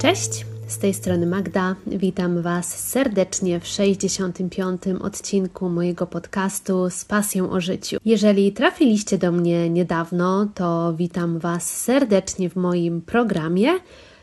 Cześć, 0.00 0.46
z 0.66 0.78
tej 0.78 0.94
strony 0.94 1.26
Magda. 1.26 1.76
Witam 1.86 2.42
Was 2.42 2.88
serdecznie 2.88 3.60
w 3.60 3.66
65. 3.66 4.82
odcinku 5.00 5.68
mojego 5.68 6.06
podcastu 6.06 6.90
z 6.90 7.04
pasją 7.04 7.50
o 7.50 7.60
życiu. 7.60 7.96
Jeżeli 8.04 8.52
trafiliście 8.52 9.18
do 9.18 9.32
mnie 9.32 9.70
niedawno, 9.70 10.46
to 10.54 10.94
witam 10.96 11.38
Was 11.38 11.82
serdecznie 11.82 12.50
w 12.50 12.56
moim 12.56 13.02
programie, 13.02 13.68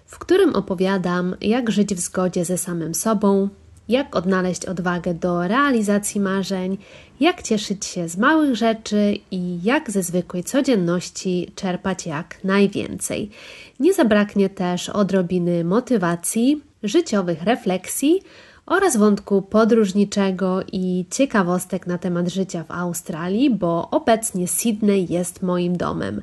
w 0.06 0.20
którym 0.20 0.56
opowiadam, 0.56 1.36
jak 1.42 1.72
żyć 1.72 1.96
w 1.96 2.00
zgodzie 2.00 2.46
ze 2.46 2.58
samym 2.58 2.96
sobą, 2.96 3.50
jak 3.90 4.16
odnaleźć 4.16 4.66
odwagę 4.66 5.14
do 5.14 5.48
realizacji 5.48 6.22
marzeń, 6.22 6.78
jak 7.20 7.42
cieszyć 7.42 7.86
się 7.86 8.10
z 8.10 8.18
małych 8.18 8.56
rzeczy 8.56 9.18
i 9.32 9.64
jak 9.64 9.92
ze 9.92 10.04
zwykłej 10.04 10.44
codzienności 10.44 11.52
czerpać 11.56 12.06
jak 12.06 12.44
najwięcej. 12.44 13.30
Nie 13.80 13.94
zabraknie 13.94 14.50
też 14.50 14.90
odrobiny 14.90 15.64
motywacji, 15.64 16.62
życiowych 16.84 17.44
refleksji 17.44 18.22
oraz 18.66 18.98
wątku 18.98 19.42
podróżniczego 19.42 20.60
i 20.72 21.06
ciekawostek 21.12 21.88
na 21.88 21.98
temat 21.98 22.28
życia 22.28 22.64
w 22.64 22.72
Australii, 22.72 23.50
bo 23.50 23.90
obecnie 23.92 24.48
Sydney 24.48 25.08
jest 25.10 25.42
moim 25.42 25.78
domem. 25.78 26.22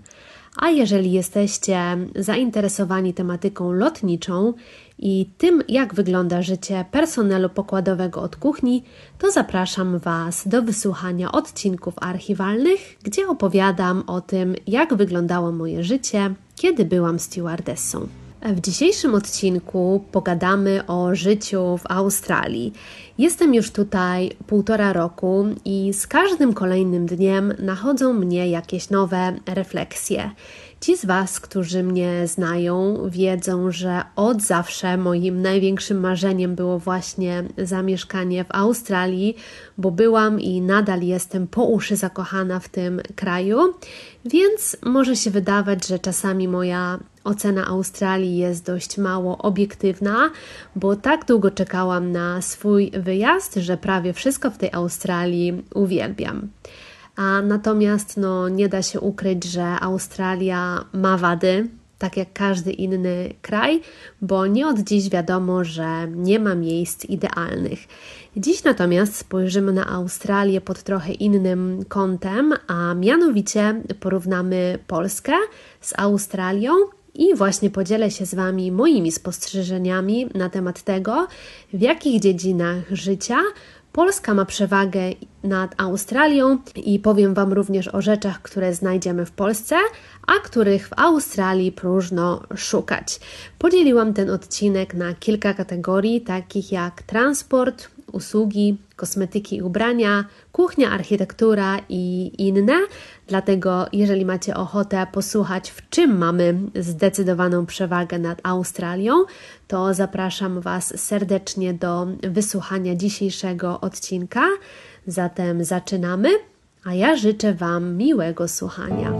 A 0.57 0.71
jeżeli 0.71 1.12
jesteście 1.12 1.81
zainteresowani 2.17 3.15
tematyką 3.15 3.73
lotniczą 3.73 4.53
i 4.98 5.30
tym, 5.39 5.62
jak 5.69 5.95
wygląda 5.95 6.43
życie 6.43 6.84
personelu 6.91 7.48
pokładowego 7.48 8.23
od 8.23 8.37
kuchni, 8.37 8.83
to 9.19 9.30
zapraszam 9.30 9.98
Was 9.98 10.48
do 10.48 10.62
wysłuchania 10.62 11.33
odcinków 11.33 11.95
archiwalnych, 12.01 12.97
gdzie 13.03 13.29
opowiadam 13.29 14.05
o 14.07 14.20
tym, 14.20 14.55
jak 14.67 14.95
wyglądało 14.95 15.53
moje 15.53 15.84
życie, 15.84 16.34
kiedy 16.57 16.84
byłam 16.84 17.19
stewardessą. 17.19 18.09
W 18.45 18.61
dzisiejszym 18.61 19.15
odcinku 19.15 20.05
pogadamy 20.12 20.87
o 20.87 21.15
życiu 21.15 21.78
w 21.78 21.91
Australii. 21.91 22.72
Jestem 23.19 23.55
już 23.55 23.70
tutaj 23.70 24.31
półtora 24.47 24.92
roku 24.92 25.47
i 25.65 25.92
z 25.92 26.06
każdym 26.06 26.55
kolejnym 26.55 27.06
dniem 27.06 27.53
nachodzą 27.59 28.12
mnie 28.12 28.48
jakieś 28.48 28.91
nowe 28.91 29.34
refleksje. 29.47 30.31
Ci 30.80 30.97
z 30.97 31.05
Was, 31.05 31.41
którzy 31.41 31.83
mnie 31.83 32.27
znają, 32.27 32.97
wiedzą, 33.11 33.70
że 33.70 34.03
od 34.17 34.42
zawsze 34.42 34.97
moim 34.97 35.42
największym 35.42 36.00
marzeniem 36.00 36.55
było 36.55 36.78
właśnie 36.78 37.44
zamieszkanie 37.58 38.44
w 38.44 38.48
Australii, 38.50 39.36
bo 39.78 39.91
byłam 39.91 40.41
i 40.41 40.61
nadal 40.61 41.03
jestem 41.03 41.47
po 41.47 41.64
uszy 41.64 41.97
zakochana 41.97 42.61
w 42.61 42.69
tym 42.69 43.00
kraju, 43.16 43.58
więc 44.25 44.77
może 44.83 45.16
się 45.16 45.31
wydawać, 45.31 45.86
że 45.86 45.98
czasami 45.98 46.48
moja 46.48 46.98
ocena 47.25 47.66
Australii 47.66 48.36
jest 48.36 48.66
dość 48.66 48.98
mało 48.98 49.38
obiektywna, 49.38 50.31
bo 50.77 50.97
tak 50.97 51.25
długo 51.25 51.50
czekałam 51.50 52.12
na 52.12 52.42
swój 52.42 52.91
wyjazd, 52.91 53.55
że 53.55 53.77
prawie 53.77 54.12
wszystko 54.12 54.50
w 54.50 54.59
tej 54.59 54.70
Australii 54.72 55.62
uwielbiam. 55.75 56.48
A 57.17 57.43
natomiast 57.43 58.17
no, 58.17 58.48
nie 58.48 58.69
da 58.69 58.83
się 58.83 59.01
ukryć, 59.01 59.45
że 59.45 59.81
Australia 59.81 60.84
ma 60.93 61.17
wady, 61.17 61.69
tak 61.98 62.17
jak 62.17 62.33
każdy 62.33 62.73
inny 62.73 63.34
kraj, 63.43 63.81
bo 64.23 64.47
nie 64.47 64.69
od 64.69 64.79
dziś 64.79 65.11
wiadomo, 65.11 65.65
że 65.65 66.09
nie 66.09 66.39
ma 66.39 66.55
miejsc 66.55 67.05
idealnych. 67.05 67.79
Dziś 68.37 68.65
natomiast 68.65 69.17
spojrzymy 69.17 69.73
na 69.73 69.87
Australię 69.87 70.61
pod 70.61 70.83
trochę 70.83 71.12
innym 71.12 71.84
kątem, 71.89 72.55
a 72.67 72.95
mianowicie 72.95 73.83
porównamy 74.01 74.78
Polskę 74.87 75.33
z 75.81 75.99
Australią 75.99 76.71
i 77.15 77.34
właśnie 77.34 77.71
podzielę 77.71 78.11
się 78.11 78.27
z 78.27 78.34
Wami 78.34 78.73
moimi 78.73 79.12
spostrzeżeniami 79.12 80.27
na 80.34 80.51
temat 80.51 80.83
tego, 80.83 81.27
w 81.73 81.81
jakich 81.81 82.21
dziedzinach 82.21 82.84
życia 82.91 83.39
Polska 83.94 84.34
ma 84.34 84.44
przewagę 84.44 85.00
nad 85.44 85.75
Australią 85.81 86.59
i 86.77 86.99
powiem 86.99 87.34
Wam 87.34 87.53
również 87.53 87.88
o 87.88 88.03
rzeczach, 88.03 88.43
które 88.43 88.75
znajdziemy 88.75 89.27
w 89.27 89.31
Polsce, 89.31 89.77
a 90.27 90.32
których 90.32 90.88
w 90.88 90.93
Australii 90.97 91.72
próżno 91.72 92.43
szukać. 92.56 93.21
Podzieliłam 93.59 94.15
ten 94.15 94.31
odcinek 94.31 94.94
na 94.94 95.15
kilka 95.15 95.55
kategorii, 95.55 96.21
takich 96.21 96.72
jak 96.72 97.03
transport, 97.03 97.91
usługi, 98.14 98.78
kosmetyki 98.97 99.56
i 99.56 99.62
ubrania, 99.62 100.25
kuchnia, 100.52 100.91
architektura 100.91 101.80
i 101.88 102.32
inne. 102.38 102.75
Dlatego, 103.26 103.86
jeżeli 103.92 104.25
macie 104.25 104.54
ochotę 104.54 105.06
posłuchać, 105.12 105.70
w 105.70 105.88
czym 105.88 106.19
mamy 106.19 106.58
zdecydowaną 106.75 107.66
przewagę 107.66 108.19
nad 108.19 108.41
Australią, 108.42 109.25
to 109.69 109.94
zapraszam 109.94 110.60
Was 110.60 111.00
serdecznie 111.00 111.75
do 111.75 112.06
wysłuchania 112.22 112.94
dzisiejszego 112.94 113.80
odcinka. 113.80 114.44
Zatem 115.06 115.64
zaczynamy, 115.64 116.28
a 116.84 116.94
ja 116.94 117.16
życzę 117.16 117.54
Wam 117.54 117.96
miłego 117.96 118.48
słuchania. 118.48 119.12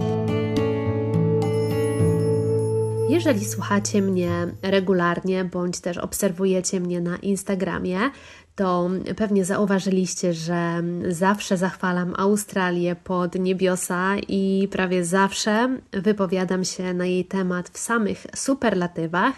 Jeżeli 3.09 3.45
słuchacie 3.45 4.01
mnie 4.01 4.47
regularnie 4.61 5.45
bądź 5.45 5.79
też 5.79 5.97
obserwujecie 5.97 6.79
mnie 6.79 7.01
na 7.01 7.17
Instagramie, 7.17 7.99
to 8.55 8.89
pewnie 9.17 9.45
zauważyliście, 9.45 10.33
że 10.33 10.83
zawsze 11.09 11.57
zachwalam 11.57 12.13
Australię 12.17 12.95
pod 12.95 13.35
niebiosa 13.35 14.15
i 14.27 14.67
prawie 14.71 15.05
zawsze 15.05 15.77
wypowiadam 15.91 16.65
się 16.65 16.93
na 16.93 17.05
jej 17.05 17.25
temat 17.25 17.69
w 17.69 17.77
samych 17.77 18.25
superlatywach. 18.35 19.35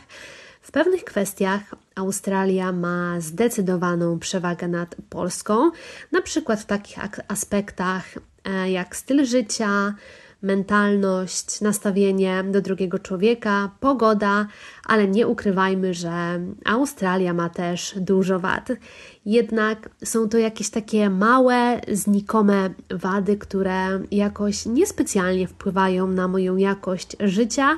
W 0.62 0.72
pewnych 0.72 1.04
kwestiach 1.04 1.62
Australia 1.96 2.72
ma 2.72 3.22
zdecydowaną 3.22 4.20
przewagę 4.20 4.68
nad 4.68 4.96
Polską, 5.10 5.72
na 6.12 6.22
przykład 6.22 6.60
w 6.60 6.66
takich 6.66 6.98
aspektach 7.28 8.06
e, 8.44 8.72
jak 8.72 8.96
styl 8.96 9.26
życia, 9.26 9.94
mentalność, 10.42 11.62
nastawienie 11.62 12.44
do 12.44 12.62
drugiego 12.62 13.00
człowieka, 13.00 13.72
pogoda, 13.80 14.48
ale 14.86 15.08
nie 15.08 15.28
ukrywajmy, 15.28 15.94
że 15.94 16.40
Australia 16.66 17.34
ma 17.34 17.50
też 17.50 17.96
dużo 17.98 18.40
wad. 18.40 18.70
Jednak 19.26 19.90
są 20.04 20.30
to 20.30 20.38
jakieś 20.38 20.70
takie 20.70 21.10
małe, 21.10 21.82
znikome 21.92 22.70
wady, 22.90 23.38
które 23.38 24.00
jakoś 24.12 24.66
niespecjalnie 24.66 25.48
wpływają 25.48 26.08
na 26.08 26.28
moją 26.28 26.58
jakość 26.58 27.18
życia, 27.20 27.76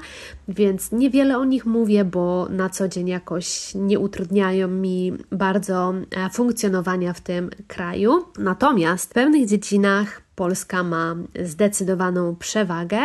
więc 0.47 0.91
niewiele 0.91 1.37
o 1.37 1.45
nich 1.45 1.65
mówię, 1.65 2.05
bo 2.05 2.47
na 2.49 2.69
co 2.69 2.87
dzień 2.87 3.07
jakoś 3.07 3.71
nie 3.75 3.99
utrudniają 3.99 4.67
mi 4.67 5.13
bardzo 5.31 5.93
e, 5.93 6.29
funkcjonowania 6.29 7.13
w 7.13 7.21
tym 7.21 7.49
kraju. 7.67 8.25
Natomiast 8.37 9.09
w 9.09 9.13
pewnych 9.13 9.47
dziedzinach 9.47 10.21
Polska 10.39 10.83
ma 10.83 11.15
zdecydowaną 11.45 12.35
przewagę 12.35 12.99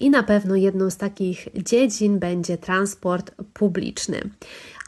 i 0.00 0.10
na 0.10 0.22
pewno 0.22 0.56
jedną 0.56 0.90
z 0.90 0.96
takich 0.96 1.48
dziedzin 1.54 2.18
będzie 2.18 2.58
transport 2.58 3.30
publiczny. 3.54 4.20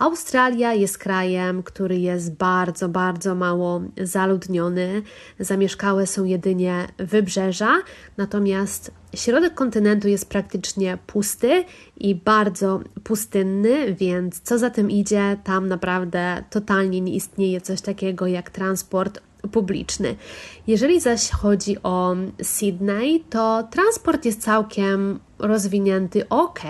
Australia 0.01 0.75
jest 0.75 0.99
krajem, 0.99 1.63
który 1.63 1.99
jest 1.99 2.35
bardzo, 2.35 2.89
bardzo 2.89 3.35
mało 3.35 3.83
zaludniony. 4.01 5.03
Zamieszkałe 5.41 6.07
są 6.07 6.25
jedynie 6.25 6.87
wybrzeża, 6.99 7.73
natomiast 8.17 8.91
środek 9.15 9.55
kontynentu 9.55 10.09
jest 10.09 10.29
praktycznie 10.29 10.99
pusty 11.07 11.65
i 11.97 12.15
bardzo 12.15 12.81
pustynny, 13.05 13.95
więc 13.95 14.41
co 14.41 14.59
za 14.59 14.71
tym 14.71 14.91
idzie, 14.91 15.37
tam 15.45 15.69
naprawdę 15.69 16.45
totalnie 16.51 17.01
nie 17.01 17.15
istnieje 17.15 17.61
coś 17.61 17.81
takiego 17.81 18.27
jak 18.27 18.51
transport 18.51 19.21
publiczny. 19.49 20.17
Jeżeli 20.67 21.01
zaś 21.01 21.31
chodzi 21.31 21.77
o 21.83 22.17
Sydney, 22.43 23.25
to 23.31 23.69
transport 23.71 24.25
jest 24.25 24.43
całkiem 24.43 25.19
rozwinięty 25.39 26.29
ok, 26.29 26.61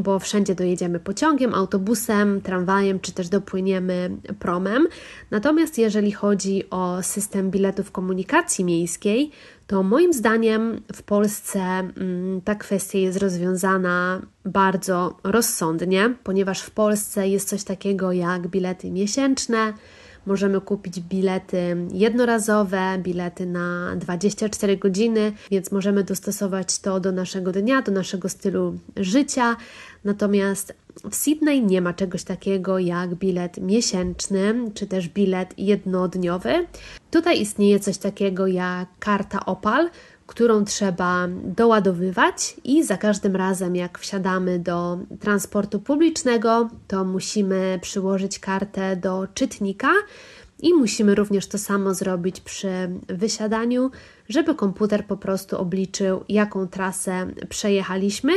bo 0.00 0.18
wszędzie 0.18 0.54
dojedziemy 0.54 1.00
pociągiem, 1.00 1.54
autobusem, 1.54 2.40
tramwajem 2.40 3.00
czy 3.00 3.12
też 3.12 3.28
dopłyniemy 3.28 4.10
promem. 4.38 4.88
Natomiast 5.30 5.78
jeżeli 5.78 6.12
chodzi 6.12 6.70
o 6.70 7.02
system 7.02 7.50
biletów 7.50 7.90
komunikacji 7.90 8.64
miejskiej, 8.64 9.30
to 9.66 9.82
moim 9.82 10.12
zdaniem 10.12 10.80
w 10.94 11.02
Polsce 11.02 11.60
mm, 11.60 12.40
ta 12.40 12.54
kwestia 12.54 12.98
jest 12.98 13.18
rozwiązana 13.18 14.22
bardzo 14.44 15.16
rozsądnie, 15.24 16.14
ponieważ 16.24 16.60
w 16.60 16.70
Polsce 16.70 17.28
jest 17.28 17.48
coś 17.48 17.64
takiego 17.64 18.12
jak 18.12 18.48
bilety 18.48 18.90
miesięczne 18.90 19.72
Możemy 20.28 20.60
kupić 20.60 21.00
bilety 21.00 21.76
jednorazowe, 21.92 22.98
bilety 22.98 23.46
na 23.46 23.96
24 23.96 24.76
godziny, 24.76 25.32
więc 25.50 25.72
możemy 25.72 26.04
dostosować 26.04 26.78
to 26.78 27.00
do 27.00 27.12
naszego 27.12 27.52
dnia, 27.52 27.82
do 27.82 27.92
naszego 27.92 28.28
stylu 28.28 28.78
życia. 28.96 29.56
Natomiast 30.04 30.74
w 31.10 31.14
Sydney 31.14 31.62
nie 31.62 31.80
ma 31.80 31.94
czegoś 31.94 32.24
takiego 32.24 32.78
jak 32.78 33.14
bilet 33.14 33.56
miesięczny 33.56 34.54
czy 34.74 34.86
też 34.86 35.08
bilet 35.08 35.54
jednodniowy. 35.58 36.66
Tutaj 37.10 37.40
istnieje 37.40 37.80
coś 37.80 37.98
takiego 37.98 38.46
jak 38.46 38.88
karta 38.98 39.46
Opal, 39.46 39.90
którą 40.28 40.64
trzeba 40.64 41.28
doładowywać, 41.44 42.56
i 42.64 42.84
za 42.84 42.96
każdym 42.96 43.36
razem, 43.36 43.76
jak 43.76 43.98
wsiadamy 43.98 44.58
do 44.58 44.98
transportu 45.20 45.80
publicznego, 45.80 46.68
to 46.88 47.04
musimy 47.04 47.78
przyłożyć 47.82 48.38
kartę 48.38 48.96
do 48.96 49.26
czytnika. 49.34 49.90
I 50.62 50.74
musimy 50.74 51.14
również 51.14 51.46
to 51.46 51.58
samo 51.58 51.94
zrobić 51.94 52.40
przy 52.40 52.68
wysiadaniu, 53.08 53.90
żeby 54.28 54.54
komputer 54.54 55.06
po 55.06 55.16
prostu 55.16 55.58
obliczył, 55.58 56.24
jaką 56.28 56.68
trasę 56.68 57.26
przejechaliśmy 57.48 58.32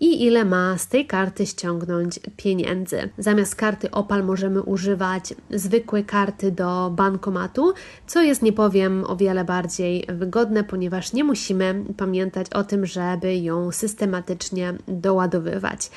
i 0.00 0.24
ile 0.24 0.44
ma 0.44 0.78
z 0.78 0.88
tej 0.88 1.06
karty 1.06 1.46
ściągnąć 1.46 2.20
pieniędzy. 2.36 3.08
Zamiast 3.18 3.54
karty 3.54 3.90
Opal 3.90 4.24
możemy 4.24 4.62
używać 4.62 5.34
zwykłej 5.50 6.04
karty 6.04 6.52
do 6.52 6.90
bankomatu, 6.90 7.72
co 8.06 8.22
jest, 8.22 8.42
nie 8.42 8.52
powiem, 8.52 9.04
o 9.06 9.16
wiele 9.16 9.44
bardziej 9.44 10.06
wygodne, 10.08 10.64
ponieważ 10.64 11.12
nie 11.12 11.24
musimy 11.24 11.84
pamiętać 11.96 12.46
o 12.50 12.64
tym, 12.64 12.86
żeby 12.86 13.36
ją 13.36 13.72
systematycznie 13.72 14.74
doładowywać. 14.88 15.90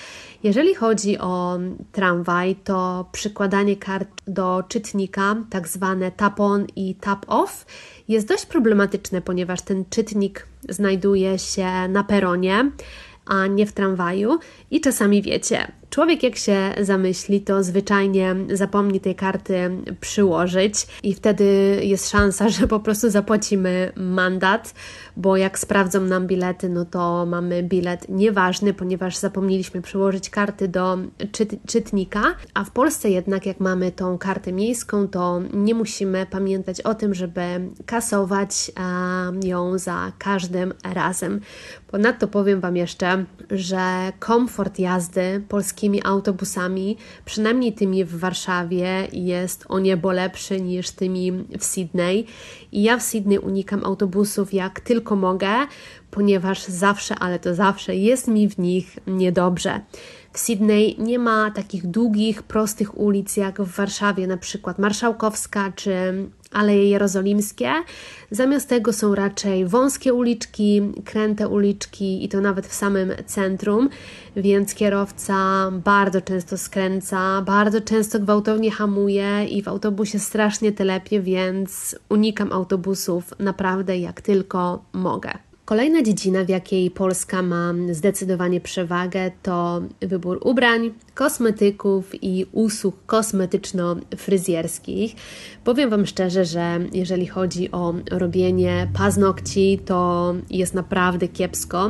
Jeżeli 0.44 0.76
chodzi 0.76 1.20
o 1.20 1.60
tramwaj, 1.92 2.56
to 2.56 3.10
przykładanie 3.12 3.76
kart 3.76 4.10
do 4.28 4.64
czytnika, 4.68 5.36
tak 5.50 5.68
zwane 5.68 6.12
tap 6.12 6.40
on 6.40 6.66
i 6.76 6.96
tap 6.96 7.26
off, 7.28 7.66
jest 8.08 8.28
dość 8.28 8.46
problematyczne, 8.46 9.22
ponieważ 9.22 9.62
ten 9.62 9.86
czytnik 9.90 10.48
znajduje 10.70 11.40
się 11.40 11.88
na 11.90 12.04
peronie 12.04 12.72
a 13.26 13.48
nie 13.48 13.66
w 13.66 13.72
tramwaju. 13.72 14.40
I 14.72 14.82
czasami 14.82 15.22
wiecie, 15.22 15.72
człowiek 15.94 16.24
jak 16.24 16.36
się 16.36 16.74
zamyśli, 16.82 17.42
to 17.42 17.64
zwyczajnie 17.64 18.36
zapomni 18.54 19.00
tej 19.00 19.16
karty 19.16 19.70
przyłożyć, 20.00 20.88
i 21.04 21.14
wtedy 21.14 21.80
jest 21.84 22.10
szansa, 22.10 22.50
że 22.60 22.68
po 22.68 22.80
prostu 22.80 23.10
zapłacimy 23.10 23.92
mandat, 23.96 24.74
bo 25.18 25.38
jak 25.38 25.60
sprawdzą 25.60 26.02
nam 26.02 26.28
bilety, 26.28 26.70
no 26.70 26.86
to 26.86 27.26
mamy 27.26 27.64
bilet 27.64 28.10
nieważny, 28.10 28.74
ponieważ 28.74 29.18
zapomnieliśmy 29.18 29.82
przyłożyć 29.82 30.30
karty 30.30 30.68
do 30.68 30.98
czyt 31.32 31.56
czytnika. 31.68 32.24
A 32.54 32.64
w 32.64 32.72
Polsce 32.72 33.10
jednak, 33.10 33.46
jak 33.46 33.60
mamy 33.60 33.92
tą 33.92 34.18
kartę 34.18 34.54
miejską, 34.54 35.08
to 35.08 35.42
nie 35.54 35.76
musimy 35.76 36.26
pamiętać 36.30 36.82
o 36.82 36.96
tym, 36.96 37.14
żeby 37.14 37.42
kasować 37.86 38.72
ją 39.44 39.78
za 39.78 40.12
każdym 40.18 40.74
razem. 40.94 41.42
Ponadto 41.88 42.28
powiem 42.28 42.60
Wam 42.60 42.78
jeszcze, 42.78 43.26
że 43.52 44.14
komfort 44.20 44.80
jazdy 44.80 45.44
polskimi 45.84 46.02
autobusami, 46.04 46.98
przynajmniej 47.26 47.74
tymi 47.74 48.06
w 48.06 48.20
Warszawie, 48.20 49.08
jest 49.14 49.66
o 49.70 49.80
niebo 49.80 50.12
lepszy 50.12 50.62
niż 50.62 50.92
tymi 50.92 51.32
w 51.60 51.64
Sydney. 51.66 52.26
I 52.72 52.84
ja 52.84 52.98
w 52.98 53.04
Sydney 53.04 53.40
unikam 53.40 53.86
autobusów 53.86 54.54
jak 54.54 54.80
tylko 54.80 55.16
mogę, 55.16 55.52
ponieważ 56.12 56.64
zawsze, 56.64 57.16
ale 57.16 57.40
to 57.40 57.56
zawsze 57.56 57.96
jest 57.96 58.28
mi 58.28 58.50
w 58.50 58.58
nich 58.58 58.98
niedobrze. 59.08 59.82
W 60.34 60.40
Sydney 60.40 60.96
nie 61.00 61.20
ma 61.20 61.52
takich 61.52 61.88
długich, 61.88 62.44
prostych 62.44 62.98
ulic 62.98 63.38
jak 63.38 63.62
w 63.62 63.76
Warszawie, 63.76 64.28
na 64.28 64.38
przykład 64.38 64.80
Marszałkowska 64.80 65.72
czy 65.76 65.92
Aleje 66.54 66.90
Jerozolimskie. 66.90 67.72
Zamiast 68.32 68.70
tego 68.70 68.94
są 68.94 69.16
raczej 69.16 69.66
wąskie 69.66 70.14
uliczki, 70.14 70.82
kręte 71.06 71.48
uliczki 71.48 72.26
i 72.26 72.30
to 72.30 72.42
nawet 72.42 72.68
w 72.68 72.74
samym 72.74 73.12
centrum, 73.26 73.90
więc 74.36 74.74
kierowca 74.76 75.72
bardzo 75.72 76.22
często 76.22 76.58
skręca, 76.58 77.42
bardzo 77.42 77.82
często 77.82 78.20
gwałtownie 78.20 78.72
hamuje 78.72 79.46
i 79.46 79.64
w 79.64 79.68
autobusie 79.68 80.20
strasznie 80.20 80.72
telepie, 80.72 81.22
więc 81.22 81.96
unikam 82.10 82.52
autobusów 82.52 83.34
naprawdę 83.40 83.98
jak 83.98 84.22
tylko 84.22 84.84
mogę. 84.94 85.32
Kolejna 85.66 86.02
dziedzina, 86.02 86.44
w 86.44 86.50
jakiej 86.50 86.92
Polska 86.92 87.42
ma 87.42 87.74
zdecydowanie 87.92 88.62
przewagę, 88.62 89.32
to 89.44 89.82
wybór 90.02 90.40
ubrań, 90.44 90.94
kosmetyków 91.14 92.24
i 92.24 92.46
usług 92.52 92.96
kosmetyczno-fryzjerskich. 93.08 95.16
Powiem 95.64 95.90
Wam 95.90 96.06
szczerze, 96.06 96.46
że 96.46 96.80
jeżeli 96.94 97.28
chodzi 97.28 97.72
o 97.72 97.94
robienie 98.12 98.88
paznokci, 98.94 99.80
to 99.86 100.34
jest 100.50 100.74
naprawdę 100.74 101.28
kiepsko. 101.28 101.90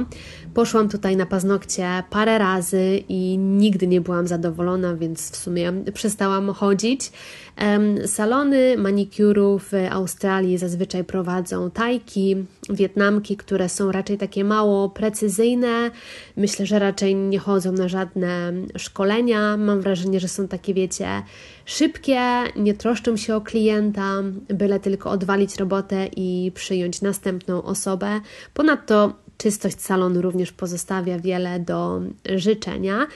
Poszłam 0.53 0.89
tutaj 0.89 1.17
na 1.17 1.25
paznokcie 1.25 2.03
parę 2.09 2.37
razy 2.37 3.03
i 3.09 3.37
nigdy 3.37 3.87
nie 3.87 4.01
byłam 4.01 4.27
zadowolona, 4.27 4.95
więc 4.95 5.31
w 5.31 5.35
sumie 5.35 5.73
przestałam 5.93 6.53
chodzić. 6.53 7.11
Salony 8.05 8.77
manikurów 8.77 9.69
w 9.71 9.73
Australii 9.91 10.57
zazwyczaj 10.57 11.03
prowadzą 11.03 11.71
tajki, 11.71 12.35
wietnamki, 12.69 13.37
które 13.37 13.69
są 13.69 13.91
raczej 13.91 14.17
takie 14.17 14.43
mało 14.43 14.89
precyzyjne. 14.89 15.91
Myślę, 16.37 16.65
że 16.65 16.79
raczej 16.79 17.15
nie 17.15 17.39
chodzą 17.39 17.71
na 17.71 17.87
żadne 17.87 18.53
szkolenia. 18.77 19.57
Mam 19.57 19.81
wrażenie, 19.81 20.19
że 20.19 20.27
są 20.27 20.47
takie, 20.47 20.73
wiecie, 20.73 21.07
szybkie, 21.65 22.21
nie 22.55 22.73
troszczą 22.73 23.17
się 23.17 23.35
o 23.35 23.41
klienta, 23.41 24.23
byle 24.49 24.79
tylko 24.79 25.09
odwalić 25.09 25.55
robotę 25.55 26.07
i 26.15 26.51
przyjąć 26.55 27.01
następną 27.01 27.63
osobę. 27.63 28.21
Ponadto 28.53 29.13
czystość 29.43 29.81
salonu 29.81 30.21
również 30.21 30.51
pozostawia 30.51 31.19
wiele 31.19 31.59
do 31.59 32.01
życzenia. 32.35 33.07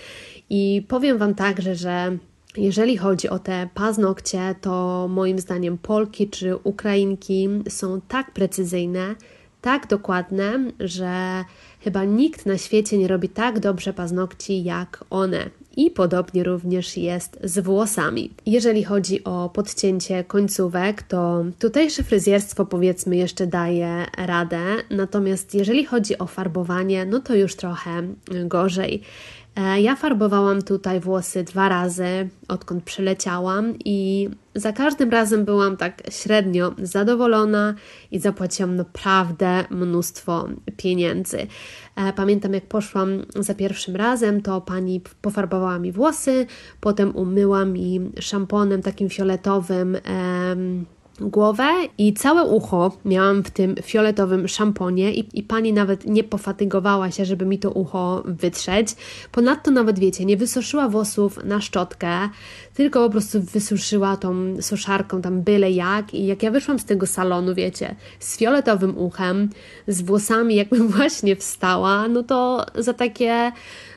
I 0.49 0.85
powiem 0.87 1.17
Wam 1.17 1.35
także, 1.35 1.75
że 1.75 2.17
jeżeli 2.57 2.97
chodzi 2.97 3.29
o 3.29 3.39
te 3.39 3.69
paznokcie, 3.73 4.55
to 4.61 5.07
moim 5.09 5.39
zdaniem 5.39 5.77
Polki 5.77 6.29
czy 6.29 6.55
Ukrainki 6.55 7.49
są 7.69 8.01
tak 8.01 8.31
precyzyjne, 8.31 9.15
tak 9.61 9.87
dokładne, 9.87 10.71
że 10.79 11.43
chyba 11.79 12.03
nikt 12.03 12.45
na 12.45 12.57
świecie 12.57 12.97
nie 12.97 13.07
robi 13.07 13.29
tak 13.29 13.59
dobrze 13.59 13.93
paznokci 13.93 14.63
jak 14.63 15.03
one. 15.09 15.49
I 15.77 15.91
podobnie 15.91 16.43
również 16.43 16.97
jest 16.97 17.39
z 17.43 17.59
włosami. 17.59 18.31
Jeżeli 18.45 18.83
chodzi 18.83 19.23
o 19.23 19.49
podcięcie 19.49 20.23
końcówek, 20.23 21.03
to 21.03 21.45
tutejsze 21.59 22.03
fryzjerstwo 22.03 22.65
powiedzmy 22.65 23.15
jeszcze 23.15 23.47
daje 23.47 24.05
radę, 24.17 24.61
natomiast 24.89 25.55
jeżeli 25.55 25.85
chodzi 25.85 26.17
o 26.17 26.27
farbowanie, 26.27 27.05
no 27.05 27.19
to 27.19 27.35
już 27.35 27.55
trochę 27.55 28.03
gorzej. 28.45 29.01
E, 29.57 29.81
ja 29.81 29.95
farbowałam 29.95 30.61
tutaj 30.61 30.99
włosy 30.99 31.43
dwa 31.43 31.69
razy, 31.69 32.29
odkąd 32.47 32.83
przyleciałam, 32.83 33.73
i 33.85 34.29
za 34.55 34.73
każdym 34.73 35.09
razem 35.09 35.45
byłam 35.45 35.77
tak 35.77 36.03
średnio 36.09 36.73
zadowolona 36.81 37.75
i 38.11 38.19
zapłaciłam 38.19 38.75
naprawdę 38.75 39.63
mnóstwo 39.69 40.47
pieniędzy. 40.77 41.47
E, 41.95 42.13
pamiętam, 42.13 42.53
jak 42.53 42.65
poszłam 42.65 43.09
za 43.35 43.53
pierwszym 43.53 43.95
razem, 43.95 44.41
to 44.41 44.61
pani 44.61 45.01
pofarbowała 45.21 45.79
mi 45.79 45.91
włosy, 45.91 46.45
potem 46.79 47.15
umyła 47.15 47.65
mi 47.65 48.11
szamponem 48.19 48.81
takim 48.81 49.09
fioletowym 49.09 49.97
głowę 51.19 51.67
i 51.97 52.13
całe 52.13 52.43
ucho 52.43 52.97
miałam 53.05 53.43
w 53.43 53.51
tym 53.51 53.75
fioletowym 53.83 54.47
szamponie 54.47 55.13
i, 55.13 55.39
i 55.39 55.43
pani 55.43 55.73
nawet 55.73 56.05
nie 56.05 56.23
pofatygowała 56.23 57.11
się, 57.11 57.25
żeby 57.25 57.45
mi 57.45 57.59
to 57.59 57.71
ucho 57.71 58.23
wytrzeć. 58.25 58.95
Ponadto 59.31 59.71
nawet 59.71 59.99
wiecie, 59.99 60.25
nie 60.25 60.37
wysuszyła 60.37 60.89
włosów 60.89 61.39
na 61.43 61.61
szczotkę, 61.61 62.29
tylko 62.73 63.05
po 63.05 63.09
prostu 63.09 63.41
wysuszyła 63.41 64.17
tą 64.17 64.61
suszarką 64.61 65.21
tam 65.21 65.41
byle 65.41 65.71
jak 65.71 66.13
i 66.13 66.25
jak 66.25 66.43
ja 66.43 66.51
wyszłam 66.51 66.79
z 66.79 66.85
tego 66.85 67.07
salonu, 67.07 67.55
wiecie, 67.55 67.95
z 68.19 68.37
fioletowym 68.37 68.97
uchem, 68.97 69.49
z 69.87 70.01
włosami 70.01 70.55
jakbym 70.55 70.87
właśnie 70.97 71.35
wstała, 71.35 72.07
no 72.07 72.23
to 72.23 72.65
za 72.75 72.93
takie 72.93 73.51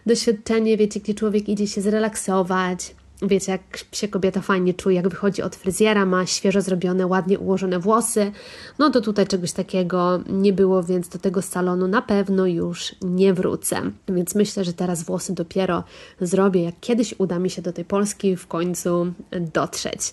doświadczenie, 0.07 0.77
wiecie, 0.77 1.01
gdzie 1.01 1.15
człowiek 1.15 1.49
idzie 1.49 1.67
się 1.67 1.81
zrelaksować, 1.81 2.95
wiecie, 3.23 3.53
jak 3.53 3.85
się 3.93 4.09
kobieta 4.09 4.41
fajnie 4.41 4.75
czuje, 4.75 4.97
jak 4.97 5.09
wychodzi 5.09 5.43
od 5.43 5.57
fryzjera, 5.57 6.07
ma 6.07 6.27
świeżo 6.27 6.61
zrobione, 6.61 7.07
ładnie 7.07 7.39
ułożone 7.39 7.79
włosy, 7.79 8.33
no 8.79 8.91
to 8.91 9.01
tutaj 9.01 9.27
czegoś 9.27 9.53
takiego 9.53 10.21
nie 10.29 10.53
było, 10.53 10.83
więc 10.83 11.09
do 11.09 11.19
tego 11.19 11.43
salonu 11.43 11.89
na 11.89 12.03
pewno 12.03 12.47
już 12.47 12.95
nie 13.03 13.35
wrócę. 13.35 13.83
Więc 14.09 14.35
myślę, 14.35 14.65
że 14.65 14.73
teraz 14.73 15.03
włosy 15.03 15.35
dopiero 15.35 15.85
zrobię, 16.21 16.63
jak 16.63 16.75
kiedyś 16.81 17.15
uda 17.19 17.39
mi 17.39 17.51
się 17.51 17.63
do 17.63 17.73
tej 17.73 17.85
Polski 17.85 18.37
w 18.37 18.47
końcu 18.47 19.13
dotrzeć. 19.53 20.13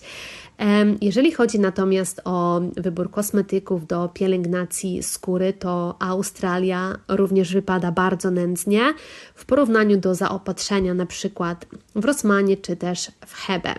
Jeżeli 1.00 1.32
chodzi 1.32 1.60
natomiast 1.60 2.20
o 2.24 2.60
wybór 2.76 3.10
kosmetyków 3.10 3.86
do 3.86 4.08
pielęgnacji 4.14 5.02
skóry, 5.02 5.52
to 5.52 5.96
Australia 5.98 6.98
również 7.08 7.52
wypada 7.52 7.92
bardzo 7.92 8.30
nędznie 8.30 8.94
w 9.34 9.44
porównaniu 9.44 9.96
do 9.96 10.14
zaopatrzenia 10.14 10.94
na 10.94 11.06
przykład 11.06 11.66
w 11.94 12.04
Rosmanie 12.04 12.56
czy 12.56 12.76
też 12.76 13.10
w 13.26 13.34
Hebe. 13.34 13.74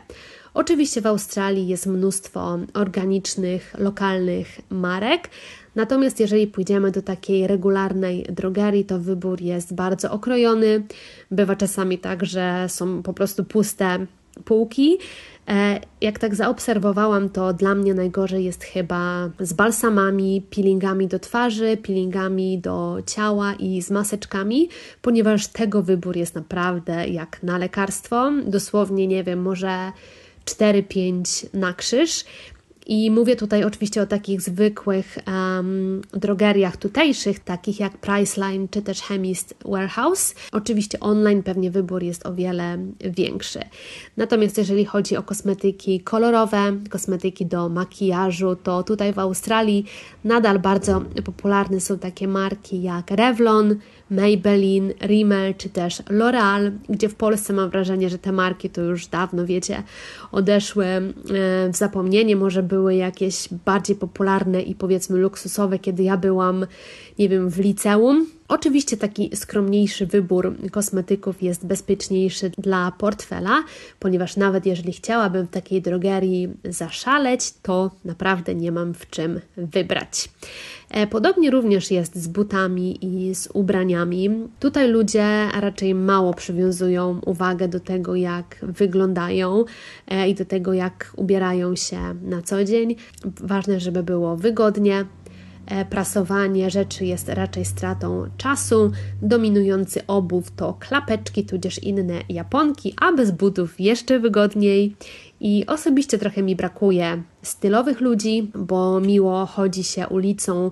Oczywiście 0.54 1.02
w 1.02 1.08
Australii 1.08 1.68
jest 1.68 1.86
mnóstwo 1.88 2.60
organicznych, 2.74 3.76
lokalnych 3.78 4.62
marek, 4.70 5.30
natomiast 5.76 6.20
jeżeli 6.20 6.48
pójdziemy 6.48 6.92
do 6.92 7.02
takiej 7.02 7.48
regularnej 7.48 8.24
drogerii, 8.24 8.86
to 8.86 9.00
wybór 9.00 9.42
jest 9.42 9.74
bardzo 9.74 10.12
okrojony. 10.12 10.84
Bywa 11.32 11.56
czasami 11.56 11.98
tak, 11.98 12.26
że 12.26 12.66
są 12.70 13.04
po 13.04 13.14
prostu 13.14 13.44
puste 13.44 14.06
półki. 14.46 14.98
E, 15.50 15.80
jak 16.02 16.20
tak 16.20 16.36
zaobserwowałam, 16.36 17.30
to 17.30 17.54
dla 17.54 17.76
mnie 17.76 17.94
najgorzej 17.94 18.46
jest 18.46 18.64
chyba 18.64 19.30
z 19.40 19.54
balsamami, 19.54 20.42
peelingami 20.50 21.08
do 21.08 21.20
twarzy, 21.20 21.78
peelingami 21.78 22.60
do 22.60 22.98
ciała 23.06 23.54
i 23.54 23.82
z 23.82 23.92
maseczkami, 23.92 24.70
ponieważ 25.02 25.48
tego 25.48 25.84
wybór 25.84 26.18
jest 26.18 26.36
naprawdę 26.36 27.08
jak 27.08 27.44
na 27.44 27.58
lekarstwo. 27.58 28.32
Dosłownie, 28.46 29.08
nie 29.08 29.24
wiem, 29.24 29.42
może 29.42 29.92
4-5 30.46 31.46
na 31.54 31.74
krzyż. 31.74 32.26
I 32.90 33.12
mówię 33.12 33.36
tutaj 33.36 33.64
oczywiście 33.64 34.02
o 34.02 34.06
takich 34.06 34.42
zwykłych 34.42 35.18
um, 35.28 36.02
drogeriach 36.14 36.78
tutejszych, 36.78 37.40
takich 37.40 37.80
jak 37.80 37.98
Priceline 37.98 38.68
czy 38.68 38.82
też 38.82 39.02
Chemist 39.02 39.56
Warehouse. 39.66 40.36
Oczywiście 40.52 41.00
online 41.00 41.44
pewnie 41.44 41.72
wybór 41.72 42.04
jest 42.04 42.26
o 42.26 42.34
wiele 42.34 42.78
większy. 43.00 43.60
Natomiast 44.18 44.58
jeżeli 44.58 44.86
chodzi 44.86 45.18
o 45.18 45.24
kosmetyki 45.24 46.00
kolorowe, 46.00 46.78
kosmetyki 46.90 47.46
do 47.46 47.70
makijażu, 47.70 48.56
to 48.56 48.84
tutaj 48.84 49.14
w 49.14 49.20
Australii 49.20 49.86
nadal 50.24 50.60
bardzo 50.60 51.02
popularne 51.26 51.80
są 51.80 52.00
takie 52.00 52.28
marki 52.28 52.82
jak 52.82 53.12
Revlon, 53.12 53.76
Maybelline, 54.12 54.94
Rimmel 55.02 55.56
czy 55.56 55.70
też 55.70 56.00
L'Oreal, 56.00 56.72
gdzie 56.90 57.10
w 57.10 57.16
Polsce 57.16 57.54
mam 57.54 57.70
wrażenie, 57.70 58.10
że 58.10 58.18
te 58.18 58.32
marki 58.32 58.70
to 58.70 58.82
już 58.82 59.08
dawno, 59.08 59.46
wiecie, 59.46 59.84
odeszły 60.32 60.86
e, 60.86 61.12
w 61.74 61.76
zapomnienie, 61.76 62.36
może 62.36 62.64
były 62.64 62.96
jakieś 62.96 63.50
bardziej 63.66 63.96
popularne 63.96 64.62
i 64.62 64.76
powiedzmy 64.76 65.18
luksusowe, 65.18 65.80
kiedy 65.80 66.04
ja 66.04 66.18
byłam, 66.18 66.66
nie 67.20 67.30
wiem, 67.30 67.50
w 67.50 67.60
liceum. 67.60 68.39
Oczywiście 68.50 68.98
taki 68.98 69.32
skromniejszy 69.36 70.06
wybór 70.06 70.56
kosmetyków 70.72 71.44
jest 71.44 71.66
bezpieczniejszy 71.66 72.52
dla 72.58 72.92
portfela, 72.92 73.64
ponieważ 74.00 74.38
nawet 74.38 74.66
jeżeli 74.66 74.94
chciałabym 74.94 75.48
w 75.48 75.50
takiej 75.50 75.82
drogerii 75.82 76.50
zaszaleć, 76.64 77.54
to 77.62 77.92
naprawdę 78.06 78.56
nie 78.56 78.72
mam 78.72 78.94
w 78.94 79.10
czym 79.10 79.40
wybrać. 79.58 80.30
E, 80.90 81.08
podobnie 81.08 81.52
również 81.52 81.92
jest 81.92 82.16
z 82.16 82.28
butami 82.28 83.06
i 83.06 83.36
z 83.36 83.50
ubraniami. 83.54 84.30
Tutaj 84.60 84.88
ludzie 84.88 85.48
raczej 85.60 85.96
mało 85.96 86.34
przywiązują 86.34 87.22
uwagę 87.26 87.68
do 87.68 87.80
tego, 87.80 88.16
jak 88.16 88.56
wyglądają 88.62 89.66
e, 90.08 90.30
i 90.30 90.36
do 90.36 90.46
tego, 90.46 90.74
jak 90.74 91.14
ubierają 91.16 91.76
się 91.76 92.00
na 92.22 92.42
co 92.42 92.64
dzień. 92.64 92.96
Ważne, 93.26 93.80
żeby 93.80 94.04
było 94.04 94.38
wygodnie, 94.38 95.06
prasowanie 95.90 96.70
rzeczy 96.70 97.06
jest 97.06 97.30
raczej 97.30 97.66
stratą 97.66 98.30
czasu. 98.38 98.92
Dominujący 99.22 100.08
obuw 100.08 100.52
to 100.52 100.74
klapeczki, 100.80 101.46
tudzież 101.46 101.84
inne 101.84 102.22
japonki, 102.30 102.94
a 103.02 103.12
bez 103.14 103.32
butów 103.32 103.80
jeszcze 103.80 104.20
wygodniej. 104.20 104.96
I 105.40 105.66
osobiście 105.68 106.18
trochę 106.18 106.44
mi 106.44 106.56
brakuje 106.56 107.24
stylowych 107.42 108.02
ludzi, 108.02 108.52
bo 108.56 109.00
miło 109.00 109.46
chodzi 109.46 109.84
się 109.84 110.08
ulicą 110.08 110.72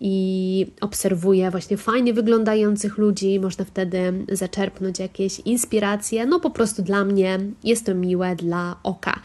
i 0.00 0.66
obserwuję 0.80 1.50
właśnie 1.50 1.76
fajnie 1.76 2.14
wyglądających 2.14 2.98
ludzi, 2.98 3.40
można 3.40 3.64
wtedy 3.64 4.24
zaczerpnąć 4.32 4.98
jakieś 4.98 5.40
inspiracje. 5.40 6.26
No 6.26 6.40
po 6.40 6.50
prostu 6.50 6.82
dla 6.82 7.04
mnie 7.04 7.38
jest 7.64 7.86
to 7.86 7.94
miłe 7.94 8.36
dla 8.36 8.76
oka. 8.82 9.20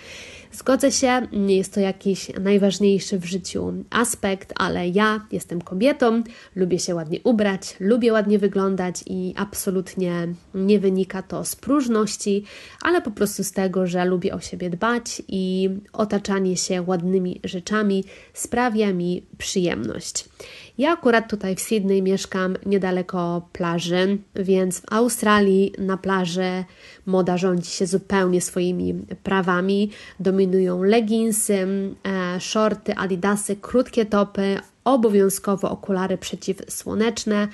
Zgodzę 0.58 0.92
się, 0.92 1.28
nie 1.32 1.58
jest 1.58 1.74
to 1.74 1.80
jakiś 1.80 2.32
najważniejszy 2.42 3.20
w 3.20 3.26
życiu 3.26 3.74
aspekt, 3.90 4.54
ale 4.56 4.90
ja 4.90 5.28
jestem 5.32 5.62
kobietą, 5.62 6.24
lubię 6.56 6.80
się 6.80 6.96
ładnie 6.96 7.20
ubrać, 7.24 7.76
lubię 7.80 8.14
ładnie 8.14 8.40
wyglądać 8.40 9.04
i 9.08 9.34
absolutnie 9.38 10.28
nie 10.54 10.80
wynika 10.80 11.22
to 11.24 11.46
z 11.46 11.56
próżności, 11.56 12.44
ale 12.82 13.02
po 13.02 13.12
prostu 13.12 13.44
z 13.44 13.52
tego, 13.52 13.88
że 13.88 14.06
lubię 14.06 14.34
o 14.34 14.40
siebie 14.40 14.70
dbać 14.70 15.22
i 15.28 15.70
otaczanie 15.94 16.58
się 16.58 16.82
ładnymi 16.82 17.42
rzeczami 17.44 18.04
sprawia 18.34 18.94
mi 18.94 19.24
przyjemność. 19.38 20.26
Ja 20.78 20.92
akurat 20.92 21.30
tutaj 21.30 21.56
w 21.56 21.60
Sydney 21.60 22.02
mieszkam 22.02 22.58
niedaleko 22.66 23.48
plaży, 23.54 24.18
więc 24.36 24.80
w 24.80 24.94
Australii 24.94 25.74
na 25.78 25.98
plaży 25.98 26.64
moda 27.06 27.38
rządzi 27.38 27.70
się 27.70 27.88
zupełnie 27.88 28.42
swoimi 28.42 28.94
prawami. 29.24 29.92
Dominują 30.20 30.84
leginsy, 30.84 31.68
e, 32.04 32.40
shorty, 32.40 32.96
adidasy, 32.96 33.56
krótkie 33.56 34.06
topy, 34.06 34.60
obowiązkowo 34.84 35.72
okulary 35.72 36.18
przeciwsłoneczne. 36.18 37.48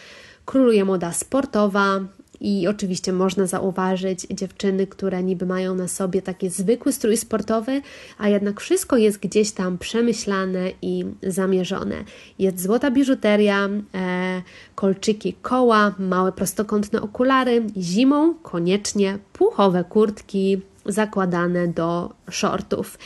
Króluje 0.45 0.85
moda 0.85 1.11
sportowa, 1.13 1.99
i 2.41 2.67
oczywiście 2.67 3.13
można 3.13 3.47
zauważyć 3.47 4.27
dziewczyny, 4.31 4.87
które 4.87 5.23
niby 5.23 5.45
mają 5.45 5.75
na 5.75 5.87
sobie 5.87 6.21
taki 6.21 6.49
zwykły 6.49 6.93
strój 6.93 7.17
sportowy, 7.17 7.81
a 8.17 8.29
jednak 8.29 8.61
wszystko 8.61 8.97
jest 8.97 9.19
gdzieś 9.19 9.51
tam 9.51 9.77
przemyślane 9.77 10.71
i 10.81 11.05
zamierzone. 11.23 11.95
Jest 12.39 12.61
złota 12.61 12.91
biżuteria, 12.91 13.69
e, 13.95 14.41
kolczyki 14.75 15.33
koła, 15.41 15.95
małe 15.99 16.31
prostokątne 16.31 17.01
okulary, 17.01 17.63
zimą 17.77 18.33
koniecznie 18.33 19.17
puchowe 19.33 19.83
kurtki, 19.83 20.61
zakładane 20.85 21.67
do 21.67 22.13
shortów. 22.31 22.97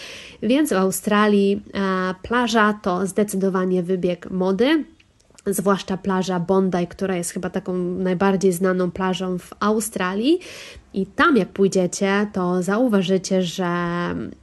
Więc 0.43 0.69
w 0.69 0.73
Australii 0.73 1.61
e, 1.73 2.15
plaża 2.21 2.79
to 2.81 3.07
zdecydowanie 3.07 3.83
wybieg 3.83 4.31
mody 4.31 4.85
zwłaszcza 5.47 5.97
plaża 5.97 6.39
Bondi, 6.39 6.87
która 6.89 7.15
jest 7.15 7.31
chyba 7.31 7.49
taką 7.49 7.73
najbardziej 7.77 8.51
znaną 8.51 8.91
plażą 8.91 9.37
w 9.37 9.49
Australii. 9.59 10.39
I 10.93 11.05
tam, 11.05 11.37
jak 11.37 11.49
pójdziecie, 11.49 12.27
to 12.33 12.63
zauważycie, 12.63 13.41
że 13.43 13.75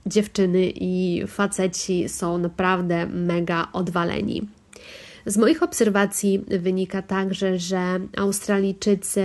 dziewczyny 0.06 0.72
i 0.74 1.22
faceci 1.26 2.08
są 2.08 2.38
naprawdę 2.38 3.06
mega 3.06 3.68
odwaleni. 3.72 4.48
Z 5.26 5.36
moich 5.36 5.62
obserwacji 5.62 6.44
wynika 6.48 7.02
także, 7.02 7.58
że 7.58 8.00
Australijczycy 8.16 9.22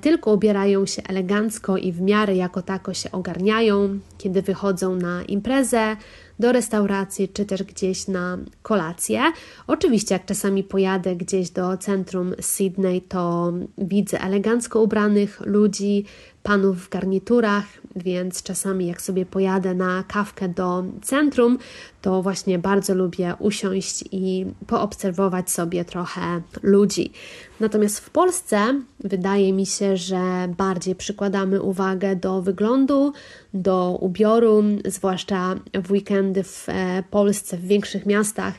tylko 0.00 0.32
ubierają 0.32 0.86
się 0.86 1.02
elegancko 1.08 1.76
i 1.76 1.92
w 1.92 2.00
miarę 2.00 2.36
jako 2.36 2.62
tako 2.62 2.94
się 2.94 3.12
ogarniają, 3.12 3.98
kiedy 4.18 4.42
wychodzą 4.42 4.96
na 4.96 5.22
imprezę, 5.22 5.96
do 6.38 6.52
restauracji 6.52 7.28
czy 7.28 7.44
też 7.44 7.62
gdzieś 7.62 8.08
na 8.08 8.38
kolację. 8.62 9.20
Oczywiście, 9.66 10.14
jak 10.14 10.24
czasami 10.24 10.64
pojadę 10.64 11.16
gdzieś 11.16 11.50
do 11.50 11.76
centrum 11.76 12.34
Sydney, 12.40 13.02
to 13.02 13.52
widzę 13.78 14.20
elegancko 14.20 14.82
ubranych 14.82 15.40
ludzi, 15.44 16.04
panów 16.42 16.86
w 16.86 16.88
garniturach, 16.88 17.64
więc 17.96 18.42
czasami 18.42 18.86
jak 18.86 19.02
sobie 19.02 19.26
pojadę 19.26 19.74
na 19.74 20.04
kawkę 20.08 20.48
do 20.48 20.84
centrum, 21.02 21.58
to 22.02 22.22
właśnie 22.22 22.58
bardzo 22.58 22.94
lubię 22.94 23.34
usiąść 23.38 24.04
i 24.12 24.46
poobserwować 24.66 25.50
sobie 25.50 25.84
trochę 25.84 26.42
ludzi. 26.62 27.12
Natomiast 27.60 27.98
w 28.00 28.10
Polsce 28.10 28.80
wydaje 29.00 29.52
mi 29.52 29.66
się, 29.66 29.96
że 29.96 30.48
bardziej 30.56 30.94
przykładamy 30.94 31.62
uwagę 31.62 32.16
do 32.16 32.42
wyglądu, 32.42 33.12
do 33.54 33.98
ubioru, 34.00 34.62
zwłaszcza 34.84 35.54
w 35.74 35.90
weekendy 35.90 36.42
w 36.42 36.68
e, 36.68 37.02
Polsce, 37.10 37.56
w 37.56 37.66
większych 37.66 38.06
miastach 38.06 38.54